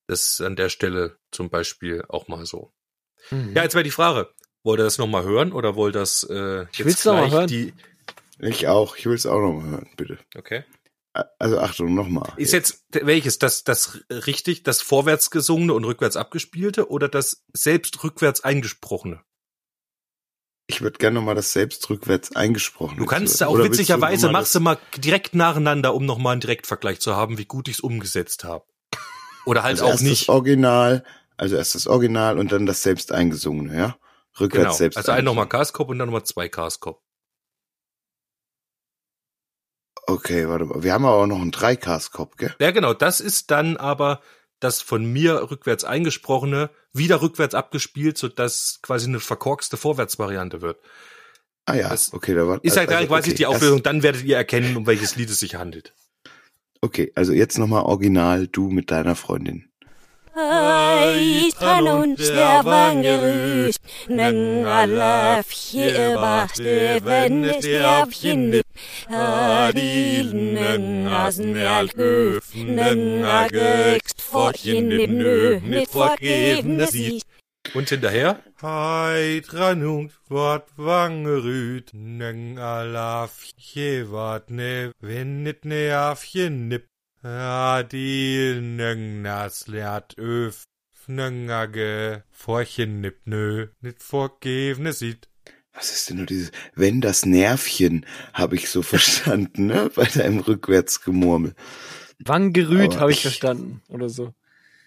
[0.07, 2.73] Das ist an der Stelle zum Beispiel auch mal so.
[3.29, 3.53] Mhm.
[3.55, 4.29] Ja, jetzt wäre die Frage,
[4.63, 7.47] wollt ihr das nochmal hören oder wollt ihr das äh, Ich mal gleich hören.
[7.47, 7.73] die
[8.39, 8.95] Ich auch.
[8.95, 10.17] Ich will's auch noch mal hören, bitte.
[10.35, 10.63] Okay.
[11.39, 12.31] Also Achtung, nochmal.
[12.37, 18.03] Ist jetzt welches das das richtig, das vorwärts gesungene und rückwärts abgespielte oder das selbst
[18.03, 19.21] rückwärts eingesprochene?
[20.67, 22.97] Ich würde gerne nochmal das selbst rückwärts eingesprochen.
[22.97, 23.47] Du kannst hören.
[23.47, 27.15] auch Oder willst du witzigerweise machst du mal direkt nacheinander, um nochmal einen Direktvergleich zu
[27.15, 28.65] haben, wie gut ich's umgesetzt habe.
[29.47, 30.21] Oder halt also auch erst nicht.
[30.27, 31.03] das Original,
[31.37, 33.97] also erst das Original und dann das selbst eingesungene, ja?
[34.39, 34.73] Rückwärts Genau.
[34.77, 35.47] selbst Also ein nochmal.
[35.47, 37.01] Cast-Cop und dann nochmal zwei Cast-Cop.
[40.05, 40.83] Okay, warte mal.
[40.83, 42.55] Wir haben aber auch noch einen Dreikast-Kopf, gell?
[42.59, 42.93] Ja, genau.
[42.93, 44.21] Das ist dann aber
[44.59, 50.79] das von mir rückwärts eingesprochene wieder rückwärts abgespielt, so dass quasi eine verkorkste Vorwärtsvariante wird.
[51.65, 52.63] Ah ja, Das okay, da war.
[52.63, 53.83] Ist halt also, quasi okay, die Auflösung.
[53.83, 55.93] Dann werdet ihr erkennen, um welches Lied es sich handelt.
[56.81, 59.65] Okay, also jetzt nochmal original, du mit deiner Freundin.
[60.35, 63.75] Heitran und der Wangerüt,
[64.07, 68.65] neng alafje bachte, wenn es derfchen nip.
[69.09, 77.23] Adil neng asen alköf, neng agekst, fortchen nip nö, nit forgevene sieht.
[77.73, 78.39] Und hinterher?
[78.61, 86.85] Heidranung, wat wangerüt, neng alafje wat ne, wenn nit ne afje nip.
[87.23, 90.63] Adil neng nas leat öf,
[91.07, 95.27] nengage, forchen nip nö, nit vorgevne sieht.
[95.73, 99.91] Was ist denn nur dieses, wenn das Nervchen, habe ich so verstanden, ne?
[99.93, 101.53] Bei deinem Rückwärtsgemurmel.
[102.19, 103.81] Wangerüt habe ich ich- verstanden.
[103.89, 104.33] Oder so.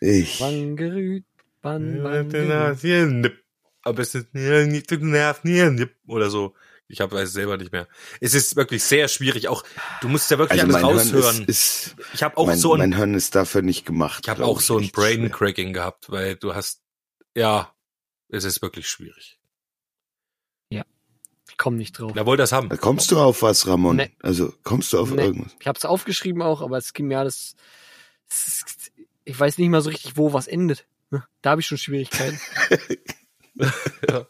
[0.01, 0.41] Ich.
[0.41, 1.25] Wangerüt,
[1.63, 3.21] wann.
[3.21, 3.45] Nip.
[3.83, 5.45] Aber es ist nicht nervt,
[6.07, 6.55] oder so.
[6.89, 7.87] Ich habe es selber nicht mehr.
[8.21, 9.47] Es ist wirklich sehr schwierig.
[9.47, 9.63] Auch
[10.01, 11.45] du musst ja wirklich Also alles mein raushören.
[11.45, 14.25] Ist, ist ich habe auch mein, so ein mein Hirn ist dafür nicht gemacht.
[14.25, 14.91] Ich habe auch so ein.
[14.91, 16.83] Brain Cracking gehabt, weil du hast,
[17.37, 17.73] ja,
[18.29, 19.41] es ist wirklich schwierig.
[21.51, 22.13] Ich komme nicht drauf.
[22.15, 22.69] Wer wollte das haben?
[22.69, 23.97] Da kommst du auf was, Ramon?
[23.97, 24.11] Nee.
[24.23, 25.25] Also kommst du auf Nee.
[25.25, 25.57] irgendwas?
[25.61, 27.57] Ich habe es aufgeschrieben auch, aber es ging mir alles.
[29.25, 30.87] Ich weiß nicht mal so richtig, wo was endet.
[31.43, 32.41] Da habe ich schon Schwierigkeiten.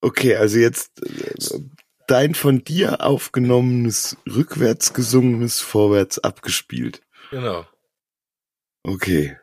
[0.00, 1.60] Okay, also jetzt äh,
[2.06, 7.00] dein von dir aufgenommenes, rückwärts gesungenes, vorwärts abgespielt.
[7.30, 7.66] Genau.
[8.82, 9.38] Okay.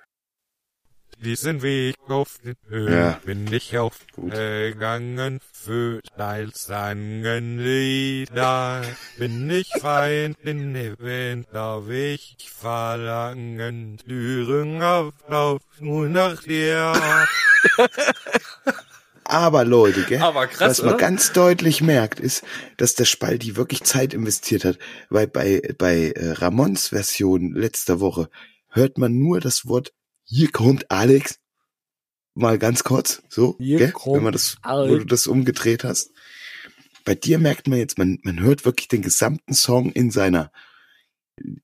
[1.23, 3.19] Diesen Weg auf den Höhen Ja.
[3.23, 8.81] bin ich aufgegangen, Vöglein sangen Lieder.
[9.19, 16.93] Bin ich Feind in den Wind, darf ich verlangen, Thüringer Lauf nur nach dir.
[19.23, 20.21] Aber Leute, gell?
[20.21, 20.97] Aber krass, was man oder?
[20.97, 22.43] ganz deutlich merkt, ist,
[22.77, 24.79] dass der Spalti wirklich Zeit investiert hat.
[25.09, 28.29] Weil bei, bei äh, Ramons Version letzter Woche
[28.69, 29.93] hört man nur das Wort,
[30.31, 31.39] hier kommt Alex.
[32.33, 33.93] Mal ganz kurz, so, gell?
[34.05, 34.99] wenn man das, wo Alex.
[34.99, 36.11] du das umgedreht hast.
[37.03, 40.53] Bei dir merkt man jetzt, man, man hört wirklich den gesamten Song in seiner,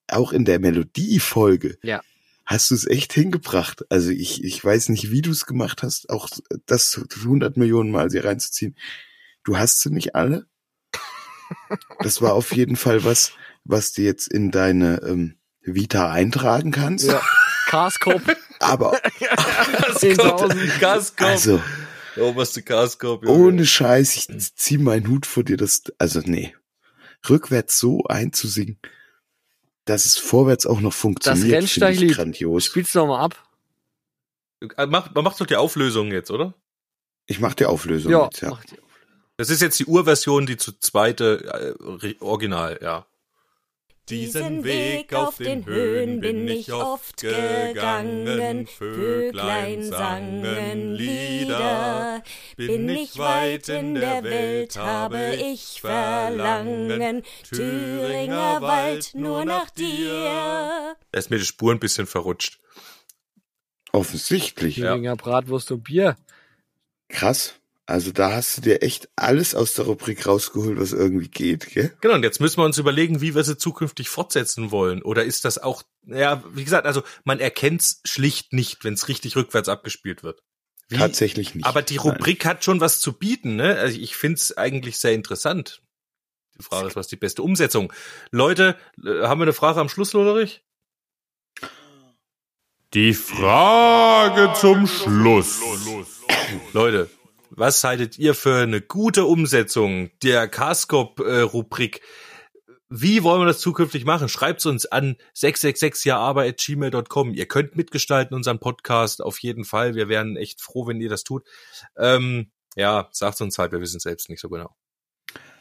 [0.10, 1.78] auch in der Melodiefolge.
[1.82, 2.02] Ja.
[2.46, 3.86] Hast du es echt hingebracht?
[3.90, 6.28] Also ich, ich weiß nicht, wie du es gemacht hast, auch
[6.66, 8.76] das 100 Millionen Mal sie reinzuziehen.
[9.46, 10.46] Du hast sie nicht alle.
[12.00, 13.32] Das war auf jeden Fall was,
[13.64, 17.08] was du jetzt in deine ähm, Vita eintragen kannst.
[17.08, 17.22] Ja.
[17.68, 18.22] Carskop
[18.60, 20.80] Aber 10.000.
[20.80, 21.22] Gaskopf.
[21.22, 21.62] also
[22.16, 23.26] Oberste Gaskopf.
[23.28, 25.58] ohne Scheiß, ich zieh meinen Hut vor dir.
[25.58, 26.56] Das, also nee,
[27.30, 28.80] rückwärts so einzusingen,
[29.86, 32.66] dass es vorwärts auch noch funktioniert, finde ich grandios.
[32.66, 33.44] Spielst du nochmal ab?
[34.88, 36.56] Mach, man macht doch die Auflösung jetzt, oder?
[37.28, 38.50] Ich mach die Auflösung Ja, jetzt, ja.
[38.50, 38.78] mach die.
[39.36, 43.06] Das ist jetzt die Urversion, die zu zweite äh, Original, ja.
[44.10, 52.24] Diesen Weg auf den Höhen bin ich oft gegangen, Vöglein sangen Lieder.
[52.56, 60.96] Bin ich weit in der Welt, habe ich Verlangen, Thüringer Wald nur nach dir.
[61.12, 62.60] Da ist mir die Spur ein bisschen verrutscht.
[63.92, 64.76] Offensichtlich.
[64.76, 66.16] Thüringer Bratwurst und Bier.
[67.10, 67.56] Krass.
[67.90, 71.96] Also da hast du dir echt alles aus der Rubrik rausgeholt, was irgendwie geht, gell?
[72.02, 75.02] Genau, und jetzt müssen wir uns überlegen, wie wir sie zukünftig fortsetzen wollen.
[75.02, 79.38] Oder ist das auch, ja, wie gesagt, also man erkennt's schlicht nicht, wenn es richtig
[79.38, 80.44] rückwärts abgespielt wird.
[80.90, 80.98] Wie?
[80.98, 81.66] Tatsächlich nicht.
[81.66, 82.10] Aber die Nein.
[82.10, 83.78] Rubrik hat schon was zu bieten, ne?
[83.78, 85.82] Also ich find's eigentlich sehr interessant.
[86.60, 87.94] Die Frage ist, was die beste Umsetzung.
[88.32, 90.62] Leute, äh, haben wir eine Frage am Schluss, Loderich?
[92.94, 95.62] Die Frage zum Schluss.
[96.74, 97.10] Leute,
[97.50, 102.02] was haltet ihr für eine gute Umsetzung der Carscope-Rubrik?
[102.90, 104.30] Wie wollen wir das zukünftig machen?
[104.30, 107.34] Schreibt uns an 666jaarbeitgmail.com.
[107.34, 109.96] Ihr könnt mitgestalten unseren Podcast auf jeden Fall.
[109.96, 111.44] Wir wären echt froh, wenn ihr das tut.
[111.98, 114.74] Ähm, ja, sagt uns halt, wir wissen selbst nicht so genau.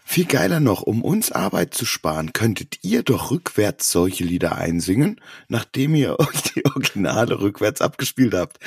[0.09, 5.21] Viel geiler noch, um uns Arbeit zu sparen, könntet ihr doch rückwärts solche Lieder einsingen,
[5.49, 8.59] nachdem ihr euch die Originale rückwärts abgespielt habt.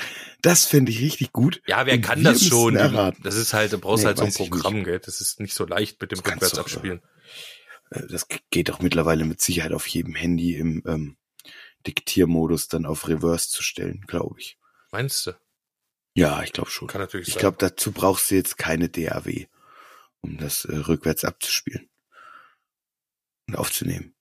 [0.42, 1.62] Das fände ich richtig gut.
[1.66, 2.76] Ja, wer Und kann das schon?
[2.76, 3.24] erraten.
[3.24, 5.00] Das ist halt, du brauchst Nee, halt so ein Programm, gell?
[5.00, 7.02] Das ist nicht so leicht mit dem Das rückwärts abspielen.
[7.90, 11.16] Äh, Das geht doch mittlerweile mit Sicherheit auf jedem Handy im ähm,
[11.88, 14.58] Diktiermodus dann auf Reverse zu stellen, glaube ich.
[14.92, 15.32] Meinst du?
[16.16, 16.90] Ja, ich glaube schon.
[16.90, 19.48] Kann natürlich Ich glaube, dazu brauchst du jetzt keine DAW,
[20.22, 21.90] um das äh, rückwärts abzuspielen
[23.48, 24.16] und aufzunehmen.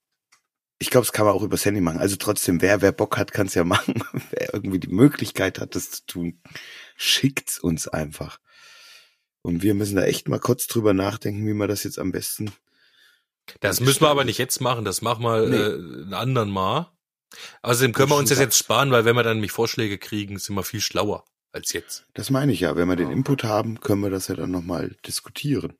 [0.81, 1.99] Ich glaube, das kann man auch übers Handy machen.
[1.99, 4.01] Also trotzdem, wer, wer Bock hat, kann es ja machen.
[4.31, 6.41] wer irgendwie die Möglichkeit hat, das zu tun,
[6.95, 8.39] schickt's uns einfach.
[9.41, 12.51] Und wir müssen da echt mal kurz drüber nachdenken, wie wir das jetzt am besten.
[13.61, 15.55] Das müssen wir aber nicht jetzt machen, das machen wir Nee.
[15.57, 16.91] äh, einen anderen Mal.
[17.61, 20.55] Außerdem können wir uns das jetzt sparen, weil wenn wir dann nämlich Vorschläge kriegen, sind
[20.55, 22.05] wir viel schlauer als jetzt.
[22.13, 22.75] Das meine ich ja.
[22.75, 25.73] Wenn wir den Input haben, können wir das ja dann nochmal diskutieren.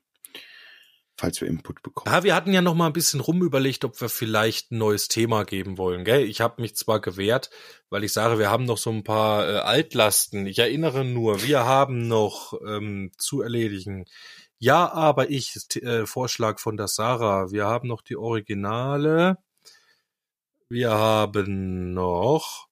[1.19, 2.15] Falls wir Input bekommen.
[2.15, 5.43] Ja, wir hatten ja noch mal ein bisschen rumüberlegt, ob wir vielleicht ein neues Thema
[5.43, 6.05] geben wollen.
[6.05, 6.23] Gell?
[6.23, 7.49] Ich habe mich zwar gewehrt,
[7.89, 10.45] weil ich sage, wir haben noch so ein paar äh, Altlasten.
[10.45, 14.05] Ich erinnere nur, wir haben noch ähm, zu erledigen.
[14.59, 17.51] Ja, aber ich, äh, Vorschlag von der Sarah.
[17.51, 19.39] Wir haben noch die Originale.
[20.69, 22.69] Wir haben noch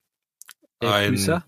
[0.80, 1.46] ein, Grüßer.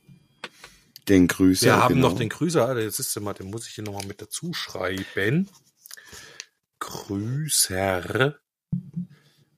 [1.08, 1.66] Den Grüße.
[1.66, 2.10] wir haben genau.
[2.10, 2.68] noch den Grüßer.
[2.68, 5.48] Alter, Jetzt ist er mal, den muss ich hier noch mal mit dazu schreiben.
[6.80, 8.40] Grüßer.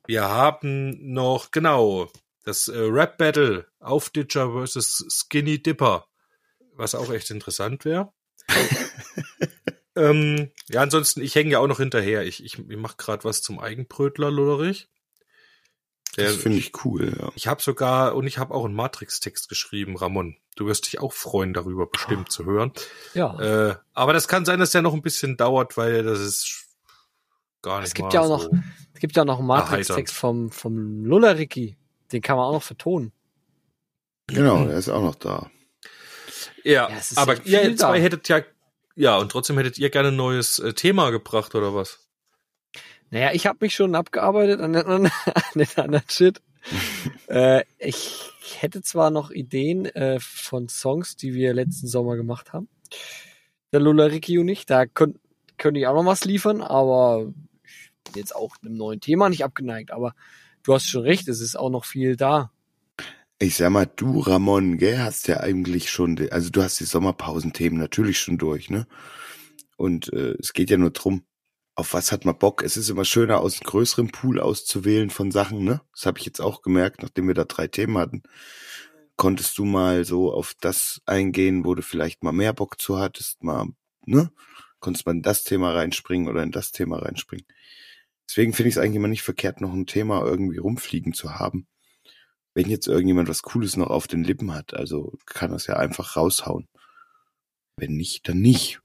[0.08, 2.12] Wir haben noch, genau,
[2.44, 6.08] das äh, Rap Battle auf Ditcher versus Skinny Dipper,
[6.74, 8.12] was auch echt interessant wäre.
[9.96, 12.24] ähm, ja, ansonsten, ich hänge ja auch noch hinterher.
[12.24, 14.90] Ich, ich, ich mache gerade was zum Eigenbrötler, Lullerich.
[16.18, 17.32] Der, Das finde ich cool, ja.
[17.36, 20.36] ich habe sogar, und ich habe auch einen Matrix-Text geschrieben, Ramon.
[20.58, 22.74] Du wirst dich auch freuen, darüber bestimmt zu hören.
[23.14, 23.40] Ja.
[23.40, 26.71] Äh, aber das kann sein, dass der noch ein bisschen dauert, weil das ist
[27.62, 28.48] gar nicht Es gibt mal ja auch so.
[28.52, 28.60] noch-
[28.94, 31.78] Es gibt ja noch einen Matrix-Text vom, vom Lulleriki.
[32.12, 33.12] Den kann man auch noch vertonen.
[34.28, 35.50] Genau, der ist auch noch da.
[36.64, 38.04] Ja, Ja, aber ihr zwei da.
[38.04, 38.42] hättet ja,
[38.96, 42.00] ja, und trotzdem hättet ihr gerne ein neues äh, Thema gebracht, oder was?
[43.10, 46.42] Naja, ich habe mich schon abgearbeitet an, an, an den anderen Shit.
[47.28, 52.68] Äh, ich hätte zwar noch Ideen äh, von Songs, die wir letzten Sommer gemacht haben.
[53.72, 55.18] Der Lula Ricky und ich, da könnt,
[55.58, 57.34] könnte ich auch noch was liefern, aber
[58.12, 59.92] bin jetzt auch einem neuen Thema nicht abgeneigt.
[59.92, 60.14] Aber
[60.64, 62.52] du hast schon recht, es ist auch noch viel da.
[63.40, 67.80] Ich sag mal, du, Ramon, gell, hast ja eigentlich schon, also du hast die Sommerpausenthemen
[67.80, 68.86] natürlich schon durch, ne?
[69.78, 71.24] Und äh, es geht ja nur drum,
[71.74, 72.62] auf was hat man Bock?
[72.62, 75.82] Es ist immer schöner, aus einem größeren Pool auszuwählen von Sachen, ne?
[75.94, 78.22] Das habe ich jetzt auch gemerkt, nachdem wir da drei Themen hatten.
[79.16, 83.44] Konntest du mal so auf das eingehen, wo du vielleicht mal mehr Bock zu hattest,
[83.44, 83.70] mal,
[84.06, 84.32] ne?
[84.80, 87.48] Konntest mal in das Thema reinspringen oder in das Thema reinspringen.
[88.32, 91.68] Deswegen finde ich es eigentlich immer nicht verkehrt, noch ein Thema irgendwie rumfliegen zu haben
[92.54, 96.18] wenn jetzt irgendjemand was Cooles noch auf den Lippen hat, also kann das ja einfach
[96.18, 96.68] raushauen.
[97.78, 98.80] Wenn nicht, dann nicht.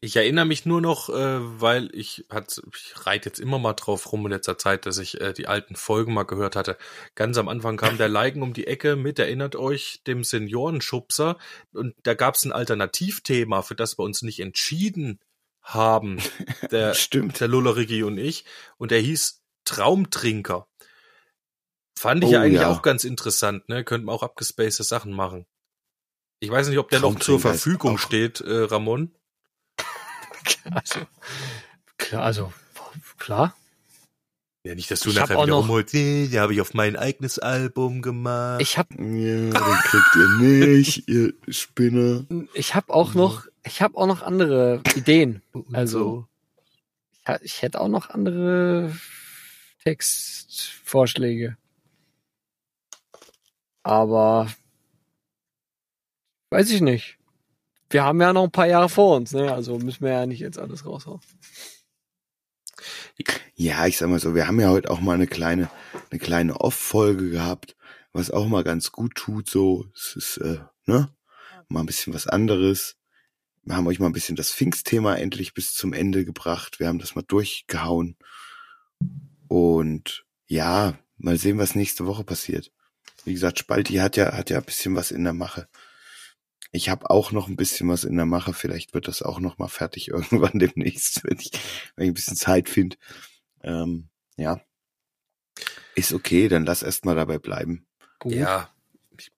[0.00, 4.12] Ich erinnere mich nur noch, äh, weil ich hat, ich reite jetzt immer mal drauf
[4.12, 6.76] rum in letzter Zeit, dass ich äh, die alten Folgen mal gehört hatte.
[7.14, 11.38] Ganz am Anfang kam der Leigen um die Ecke mit, erinnert euch, dem Seniorenschubser.
[11.72, 15.20] Und da gab es ein Alternativthema, für das wir uns nicht entschieden
[15.62, 16.18] haben.
[16.70, 17.40] Der, Stimmt.
[17.40, 18.44] der Lullerigi und ich.
[18.78, 20.66] Und der hieß Traumtrinker.
[21.98, 22.70] Fand ich Oh, ja eigentlich ja.
[22.70, 23.84] auch ganz interessant, ne?
[23.84, 25.46] Könnten wir auch abgespacede Sachen machen.
[26.40, 29.14] Ich weiß nicht, ob der noch zur Verfügung steht, äh, Ramon.
[30.74, 31.00] Also,
[31.98, 32.52] klar, also,
[33.18, 33.56] klar.
[34.64, 36.96] Ja, nicht, dass du Ich hab nachher wieder rumholst, nee, die habe ich auf mein
[36.96, 38.60] eigenes Album gemacht.
[38.60, 42.24] Ich habe Ja, den kriegt ihr nicht, ihr Spinner.
[42.54, 45.42] ich hab auch noch, ich habe auch noch andere Ideen.
[45.72, 46.26] Also,
[47.12, 48.94] ich, ich hätte auch noch andere
[49.84, 51.56] Textvorschläge.
[53.82, 54.48] Aber
[56.50, 57.18] weiß ich nicht.
[57.90, 59.52] Wir haben ja noch ein paar Jahre vor uns, ne?
[59.52, 61.20] Also müssen wir ja nicht jetzt alles raushauen.
[63.54, 65.70] Ja, ich sag mal so, wir haben ja heute auch mal eine kleine,
[66.10, 67.76] eine kleine Off-Folge gehabt,
[68.12, 69.86] was auch mal ganz gut tut, so.
[69.94, 71.14] Es ist, äh, ne?
[71.68, 72.96] Mal ein bisschen was anderes.
[73.64, 76.80] Wir haben euch mal ein bisschen das Pfingstthema endlich bis zum Ende gebracht.
[76.80, 78.16] Wir haben das mal durchgehauen.
[79.48, 82.72] Und ja, mal sehen, was nächste Woche passiert.
[83.24, 85.68] Wie gesagt, Spalti hat ja, hat ja ein bisschen was in der Mache.
[86.72, 88.52] Ich habe auch noch ein bisschen was in der Mache.
[88.52, 91.52] Vielleicht wird das auch noch mal fertig irgendwann demnächst, wenn ich,
[91.94, 92.96] wenn ich ein bisschen Zeit finde.
[93.62, 94.60] Ähm, ja.
[95.94, 97.86] Ist okay, dann lass erst mal dabei bleiben.
[98.18, 98.32] Gut.
[98.32, 98.70] ja,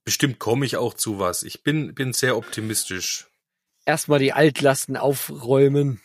[0.05, 1.43] bestimmt komme ich auch zu was.
[1.43, 3.27] Ich bin, bin sehr optimistisch.
[3.87, 6.01] Erstmal die Altlasten aufräumen.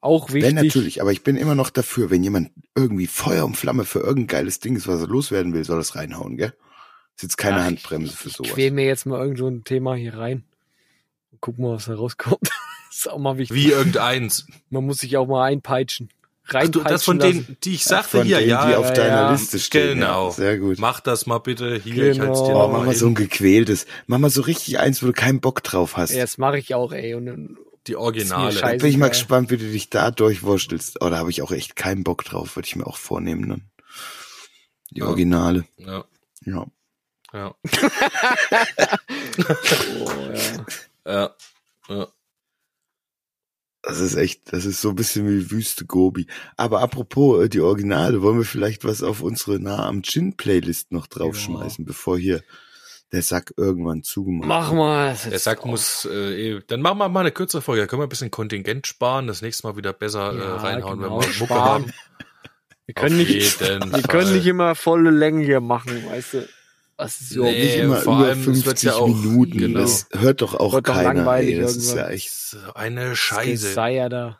[0.00, 0.56] Auch wichtig.
[0.56, 4.00] Wenn natürlich, aber ich bin immer noch dafür, wenn jemand irgendwie Feuer und Flamme für
[4.00, 6.52] irgendein geiles Ding ist, was er loswerden will, soll es reinhauen, gell?
[7.16, 8.52] Ist jetzt keine Ach, Handbremse für Ich sowas.
[8.52, 10.44] quäl mir jetzt mal irgend so ein Thema hier rein.
[11.30, 12.50] Und gucken mal, was da rauskommt.
[12.90, 13.56] ist auch mal wichtig.
[13.56, 14.46] Wie irgendeins.
[14.70, 16.08] Man muss sich auch mal einpeitschen.
[16.44, 17.32] Ach Reinpeitschen du, das von lassen.
[17.46, 19.32] denen, die ich Ach, sagte von hier, denen, ja, die auf ja, deiner ja.
[19.32, 19.98] Liste stehen.
[20.00, 20.26] Genau.
[20.28, 20.78] Ja, sehr gut.
[20.78, 22.64] mach das mal bitte hier, ich halte dir Genau.
[22.64, 23.28] Oh, mach mal mal so ein hin.
[23.28, 23.86] gequältes.
[24.06, 26.10] Mach mal so richtig eins, wo du keinen Bock drauf hast.
[26.12, 27.14] Ja, das mache ich auch, ey.
[27.14, 28.52] Und dann Die Originale.
[28.52, 28.78] scheiße.
[28.78, 29.10] bin ich mal geil.
[29.10, 30.98] gespannt, wie du dich da durchwurstelst.
[31.00, 33.62] Oh, da habe ich auch echt keinen Bock drauf, würde ich mir auch vornehmen dann.
[34.90, 35.06] Die Ja.
[35.06, 35.64] Originale.
[35.78, 36.04] Ja,
[36.44, 36.66] Ja.
[37.32, 37.54] ja,
[40.00, 40.10] oh,
[41.06, 41.12] ja.
[41.12, 41.30] ja,
[41.88, 42.08] ja.
[43.82, 46.28] Das ist echt, das ist so ein bisschen wie Wüste Gobi.
[46.56, 50.92] Aber apropos äh, die Originale, wollen wir vielleicht was auf unsere Nah am Gin Playlist
[50.92, 52.42] noch draufschmeißen, bevor hier
[53.10, 54.78] der Sack irgendwann zugemacht Mach wird?
[54.78, 55.08] mal.
[55.10, 57.82] das Der Sack muss, äh, eh- dann machen wir mal eine kürzere Folge.
[57.82, 61.00] Da können wir ein bisschen Kontingent sparen, das nächste Mal wieder besser äh, Ja, reinhauen,
[61.00, 61.60] genau, wenn wir Mucke sparen.
[61.84, 61.92] haben.
[62.86, 63.30] Wir können nicht,
[63.60, 66.48] jeden wir können nicht immer volle Längen hier machen, weißt du.
[67.04, 67.42] Was ist so?
[67.44, 69.58] Nee, Nicht immer vor über allem, es 50 wird ja auch- Minuten.
[69.58, 69.80] genau.
[69.80, 71.14] Das hört doch auch Wird doch keiner.
[71.14, 72.06] langweilig ey, das ist irgendwann.
[72.08, 73.72] ja echt So Eine Das Scheiße.
[73.72, 74.38] sei ja da.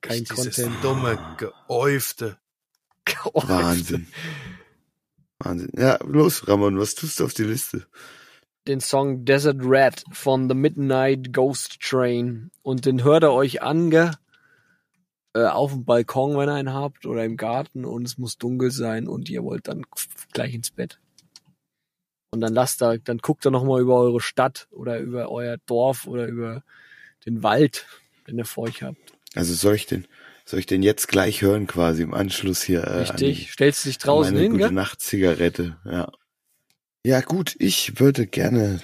[0.00, 0.74] Kein Dieses Content.
[0.84, 2.36] dumme, geäufte.
[3.32, 4.06] Oh, Wahnsinn.
[5.38, 5.70] Wahnsinn.
[5.76, 7.86] Ja, los, Ramon, was tust du auf die Liste?
[8.68, 12.52] den Song Desert Red von The Midnight Ghost Train.
[12.62, 14.12] Und den hört ihr euch an, gell?
[15.34, 18.70] Äh, auf dem Balkon, wenn ihr einen habt, oder im Garten und es muss dunkel
[18.70, 19.82] sein und ihr wollt dann
[20.32, 21.00] gleich ins Bett.
[22.32, 26.06] Und dann lasst da, dann guckt ihr nochmal über eure Stadt oder über euer Dorf
[26.06, 26.64] oder über
[27.26, 27.86] den Wald,
[28.26, 28.96] den ihr vor euch habt.
[29.34, 30.08] Also soll ich den,
[30.46, 32.84] soll ich den jetzt gleich hören quasi im Anschluss hier?
[32.84, 33.46] Äh, Richtig?
[33.48, 34.72] An Stellst dich die, draußen hin, gute gell?
[34.72, 36.10] Nacht Zigarette, ja.
[37.04, 38.80] Ja gut, ich würde gerne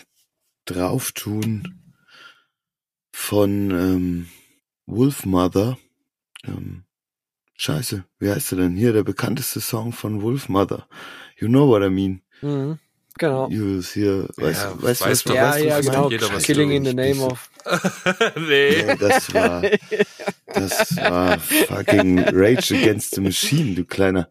[0.67, 1.95] drauf tun
[3.13, 4.29] von ähm,
[4.85, 5.79] Wolfmother.
[6.45, 6.85] Ähm,
[7.55, 8.77] scheiße, wie heißt er denn?
[8.77, 10.87] Hier, der bekannteste Song von Wolfmother.
[11.39, 12.23] You know what I mean.
[12.43, 12.79] Mhm.
[13.19, 13.49] Genau.
[13.51, 16.11] You hier, weißt, Ja, weißt, du, weiß was doch, du, Ja, weißt, du, ja, genau.
[16.11, 17.51] jeder, was Killing du- in the name of.
[18.37, 18.87] nee.
[18.87, 19.63] Ja, das war,
[20.55, 24.29] das war fucking Rage Against the Machine, du kleiner,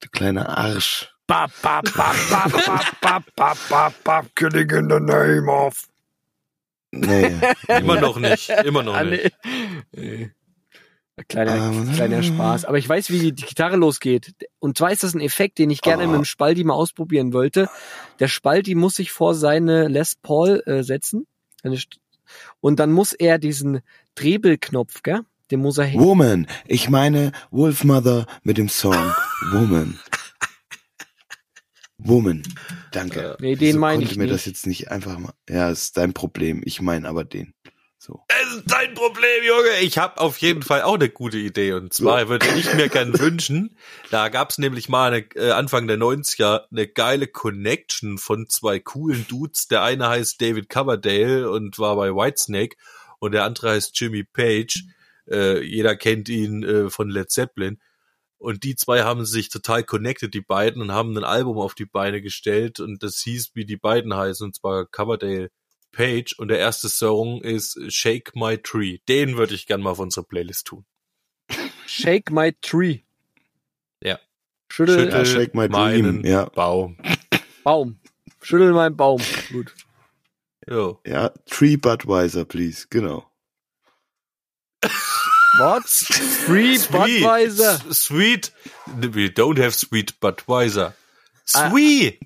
[0.00, 1.08] du kleiner Arsch.
[1.26, 5.74] Bap, bap, bap, bap, bap, bap, bap, bap, bap, killing in the name of.
[6.92, 7.32] Nee.
[7.68, 8.48] Immer noch nicht.
[8.64, 9.32] Immer noch Ah, nicht.
[9.92, 10.30] nee.
[11.28, 11.92] Kleiner, Ähm.
[11.94, 12.66] kleiner Spaß.
[12.66, 14.34] Aber ich weiß, wie die Gitarre losgeht.
[14.58, 16.08] Und zwar ist das ein Effekt, den ich gerne Oh.
[16.08, 17.68] mit dem Spaldi mal ausprobieren wollte.
[18.20, 21.26] Der Spaldi muss sich vor seine Les Paul äh, setzen.
[22.60, 23.80] Und dann muss er diesen
[24.14, 25.20] Drehbelknopf, gell?
[25.50, 26.04] Den muss er hängen.
[26.04, 26.46] Woman.
[26.66, 28.94] Ich meine Wolfmother mit dem Song
[29.52, 29.98] Woman.
[31.98, 32.42] Woman.
[32.92, 33.36] Danke.
[33.40, 34.34] Nee, den Wieso meine ich mir nicht.
[34.34, 35.32] das jetzt nicht einfach mal.
[35.48, 36.60] Ja, ist dein Problem.
[36.64, 37.54] Ich meine aber den.
[38.06, 38.22] So.
[38.28, 39.80] Das ist dein Problem, Junge.
[39.80, 41.72] Ich habe auf jeden Fall auch eine gute Idee.
[41.72, 43.76] Und zwar würde ich mir gern wünschen,
[44.12, 49.26] da gab's nämlich mal eine, äh, Anfang der 90er eine geile Connection von zwei coolen
[49.26, 49.66] Dudes.
[49.66, 52.76] Der eine heißt David Coverdale und war bei Whitesnake
[53.18, 54.84] und der andere heißt Jimmy Page.
[55.28, 57.80] Äh, jeder kennt ihn äh, von Led Zeppelin.
[58.38, 61.86] Und die zwei haben sich total connected, die beiden, und haben ein Album auf die
[61.86, 65.50] Beine gestellt und das hieß, wie die beiden heißen, und zwar Coverdale
[65.96, 68.98] Page und der erste Song ist Shake My Tree.
[69.08, 70.84] Den würde ich gern mal auf unsere Playlist tun.
[71.86, 73.00] Shake my tree.
[74.02, 74.18] Ja.
[74.70, 76.44] Schüttel, Schüttel Ja, Shake My meinen Dream, ja.
[76.50, 76.98] Baum.
[77.64, 77.98] Baum.
[78.42, 79.22] Schüttel meinen Baum.
[79.50, 79.74] Gut.
[80.68, 81.00] Jo.
[81.06, 82.86] Ja, Tree Budweiser, please.
[82.90, 83.30] Genau.
[85.58, 85.84] What?
[85.84, 87.80] Free Budweiser.
[87.90, 88.52] Sweet.
[88.86, 90.94] We don't have sweet Budweiser.
[91.54, 91.70] Ah.
[91.70, 92.20] Sweet.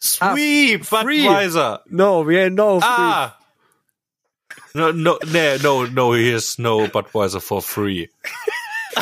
[0.00, 1.26] Sweet free.
[1.26, 1.80] Budweiser.
[1.86, 2.88] No, we ain't no free.
[2.88, 3.36] Ah.
[4.74, 8.08] No, no, no, no, no, here's no Budweiser for free.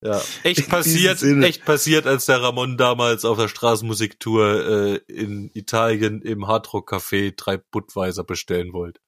[0.00, 6.22] ja, echt passiert, echt passiert, als der Ramon damals auf der Straßenmusiktour äh, in Italien
[6.22, 9.00] im Hardrock Café drei Budweiser bestellen wollte.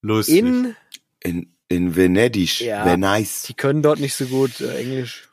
[0.00, 0.38] Lustig.
[0.38, 0.76] In,
[1.22, 2.60] In, in Venedig.
[2.60, 2.84] Ja.
[2.84, 3.42] Venice.
[3.48, 5.28] die können dort nicht so gut äh, Englisch.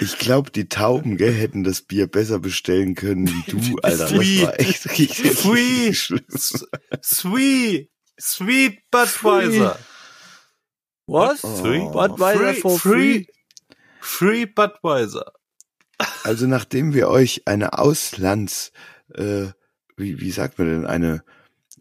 [0.00, 3.98] Ich glaube, die Tauben, gell, hätten das Bier besser bestellen können wie du, Alter.
[3.98, 4.42] Das Pfui.
[4.42, 6.24] war echt richtig, schlimm.
[7.02, 9.78] Sweet, sweet Budweiser.
[11.06, 11.44] Was?
[11.44, 11.90] Oh.
[11.90, 13.24] Budweiser for free?
[14.00, 15.32] Free Budweiser.
[16.24, 18.72] Also nachdem wir euch eine Auslands,
[19.14, 19.46] äh,
[19.96, 21.24] wie, wie sagt man denn, eine,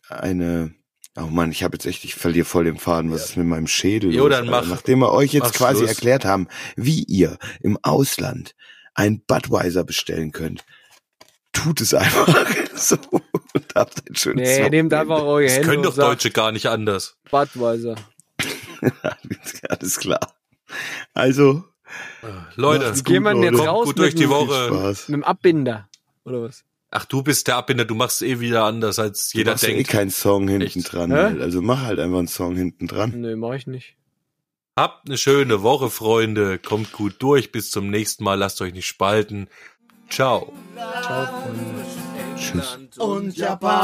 [0.08, 0.74] eine,
[1.18, 3.68] oh Mann, ich habe jetzt echt, ich verliere voll den Faden, was ist mit meinem
[3.68, 4.62] Schädel Jo, los, dann Alter?
[4.68, 5.90] mach- Nachdem wir euch jetzt quasi Schluss.
[5.90, 8.56] erklärt haben, wie ihr im Ausland
[8.94, 10.64] ein Budweiser bestellen könnt,
[11.54, 12.28] tut es einfach
[12.76, 12.98] so
[13.54, 15.00] und habt ein schönes Nee, nehmt Wochenende.
[15.00, 17.18] einfach eure Das Hände können und doch Deutsche gar nicht anders.
[17.32, 17.96] Budweiser.
[19.70, 20.36] Alles klar.
[21.14, 21.64] Also,
[22.56, 24.94] Leute, geht man gut, jetzt raus gut durch mit, die Woche.
[25.08, 25.88] Mit dem Abbinder?
[26.26, 26.64] Oder was?
[26.98, 29.70] Ach, du bist der Abbinder, du machst eh wieder anders, als Du jeder machst ja
[29.70, 29.90] eh denkt.
[29.90, 30.94] keinen Song hinten Echt?
[30.94, 31.12] dran.
[31.12, 31.42] Hä?
[31.42, 33.12] Also mach halt einfach einen Song hinten dran.
[33.20, 33.96] Nö, mach ich nicht.
[34.78, 36.58] Habt eine schöne Woche, Freunde.
[36.58, 37.52] Kommt gut durch.
[37.52, 38.36] Bis zum nächsten Mal.
[38.36, 39.48] Lasst euch nicht spalten.
[40.10, 40.54] Ciao.
[41.02, 41.86] Ciao, Freunde.
[42.38, 42.78] Tschüss.
[42.98, 43.76] Und Japan.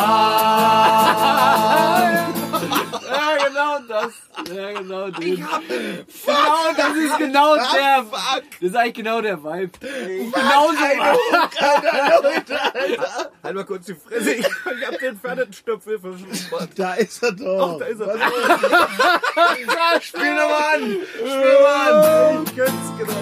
[3.11, 4.11] ja, genau das.
[4.53, 5.23] Ja, genau das.
[5.25, 8.03] Ich hab, genau, das ist genau der.
[8.03, 9.71] Das ist eigentlich genau der Vibe.
[9.79, 10.77] Genau so.
[13.43, 14.33] Halt mal kurz die Fresse.
[14.33, 16.69] Ich, ich hab den Pferdenstöpfel verschwunden.
[16.75, 17.79] Da ist er doch.
[17.79, 18.13] Da ist er.
[20.01, 20.97] Spiel nochmal an.
[21.17, 22.43] Spiel an.
[22.45, 23.13] Ich gönn's genau.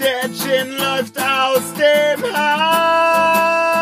[0.00, 3.73] Der Gin läuft aus dem Hals.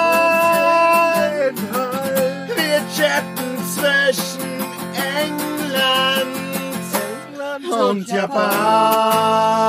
[7.73, 9.63] 梦甲吧。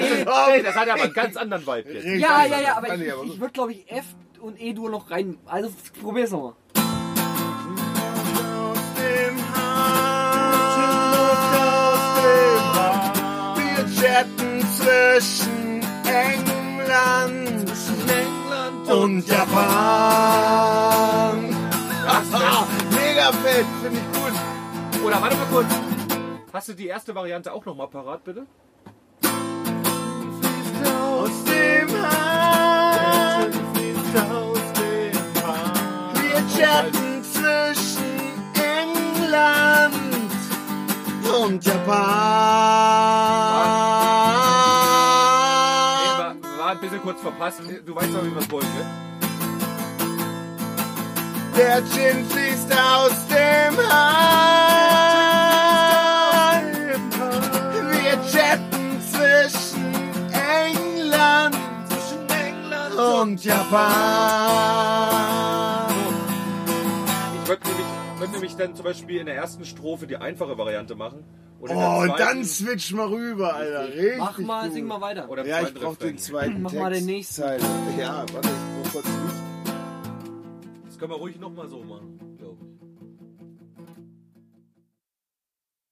[0.00, 2.04] Das hat ey, das hat aber einen ganz anderen Vibe jetzt.
[2.04, 4.04] Ja, ja, ja, aber ich, ich würde glaube ich F
[4.40, 5.38] und E-Dur noch rein.
[5.46, 5.70] Also
[6.00, 6.54] probier's nochmal.
[9.54, 10.34] Haar.
[13.56, 17.70] Wir chatten zwischen England,
[18.90, 19.54] und Japan.
[22.90, 24.32] Mega fett, finde ich gut.
[25.04, 25.66] Oder warte mal kurz.
[26.52, 28.46] Hast du die erste Variante auch noch mal parat, bitte?
[30.86, 33.52] aus dem Hahn.
[36.14, 38.20] Wir chatten zwischen
[38.54, 39.94] England
[41.42, 41.94] und Japan.
[46.58, 47.60] War, ein bisschen kurz verpasst.
[47.84, 48.84] Du weißt doch, wie wir es wollen, ne?
[51.56, 55.13] Der Gin fließt aus dem Hahn.
[63.22, 65.04] Und Japan.
[67.42, 67.86] Ich würde nämlich,
[68.18, 71.24] würd nämlich dann zum Beispiel in der ersten Strophe die einfache Variante machen.
[71.60, 73.88] Und Oh, und zweiten- dann switch mal rüber, Alter.
[73.88, 74.72] Richtig Mach mal, gut.
[74.74, 75.30] sing mal weiter.
[75.30, 76.82] Oder Ja, ich brauch den zweiten Mach Text.
[76.82, 77.42] mal den nächsten.
[77.98, 79.42] Ja, warte, ich brauch kurz Luft.
[80.86, 82.18] Das können wir ruhig nochmal so machen.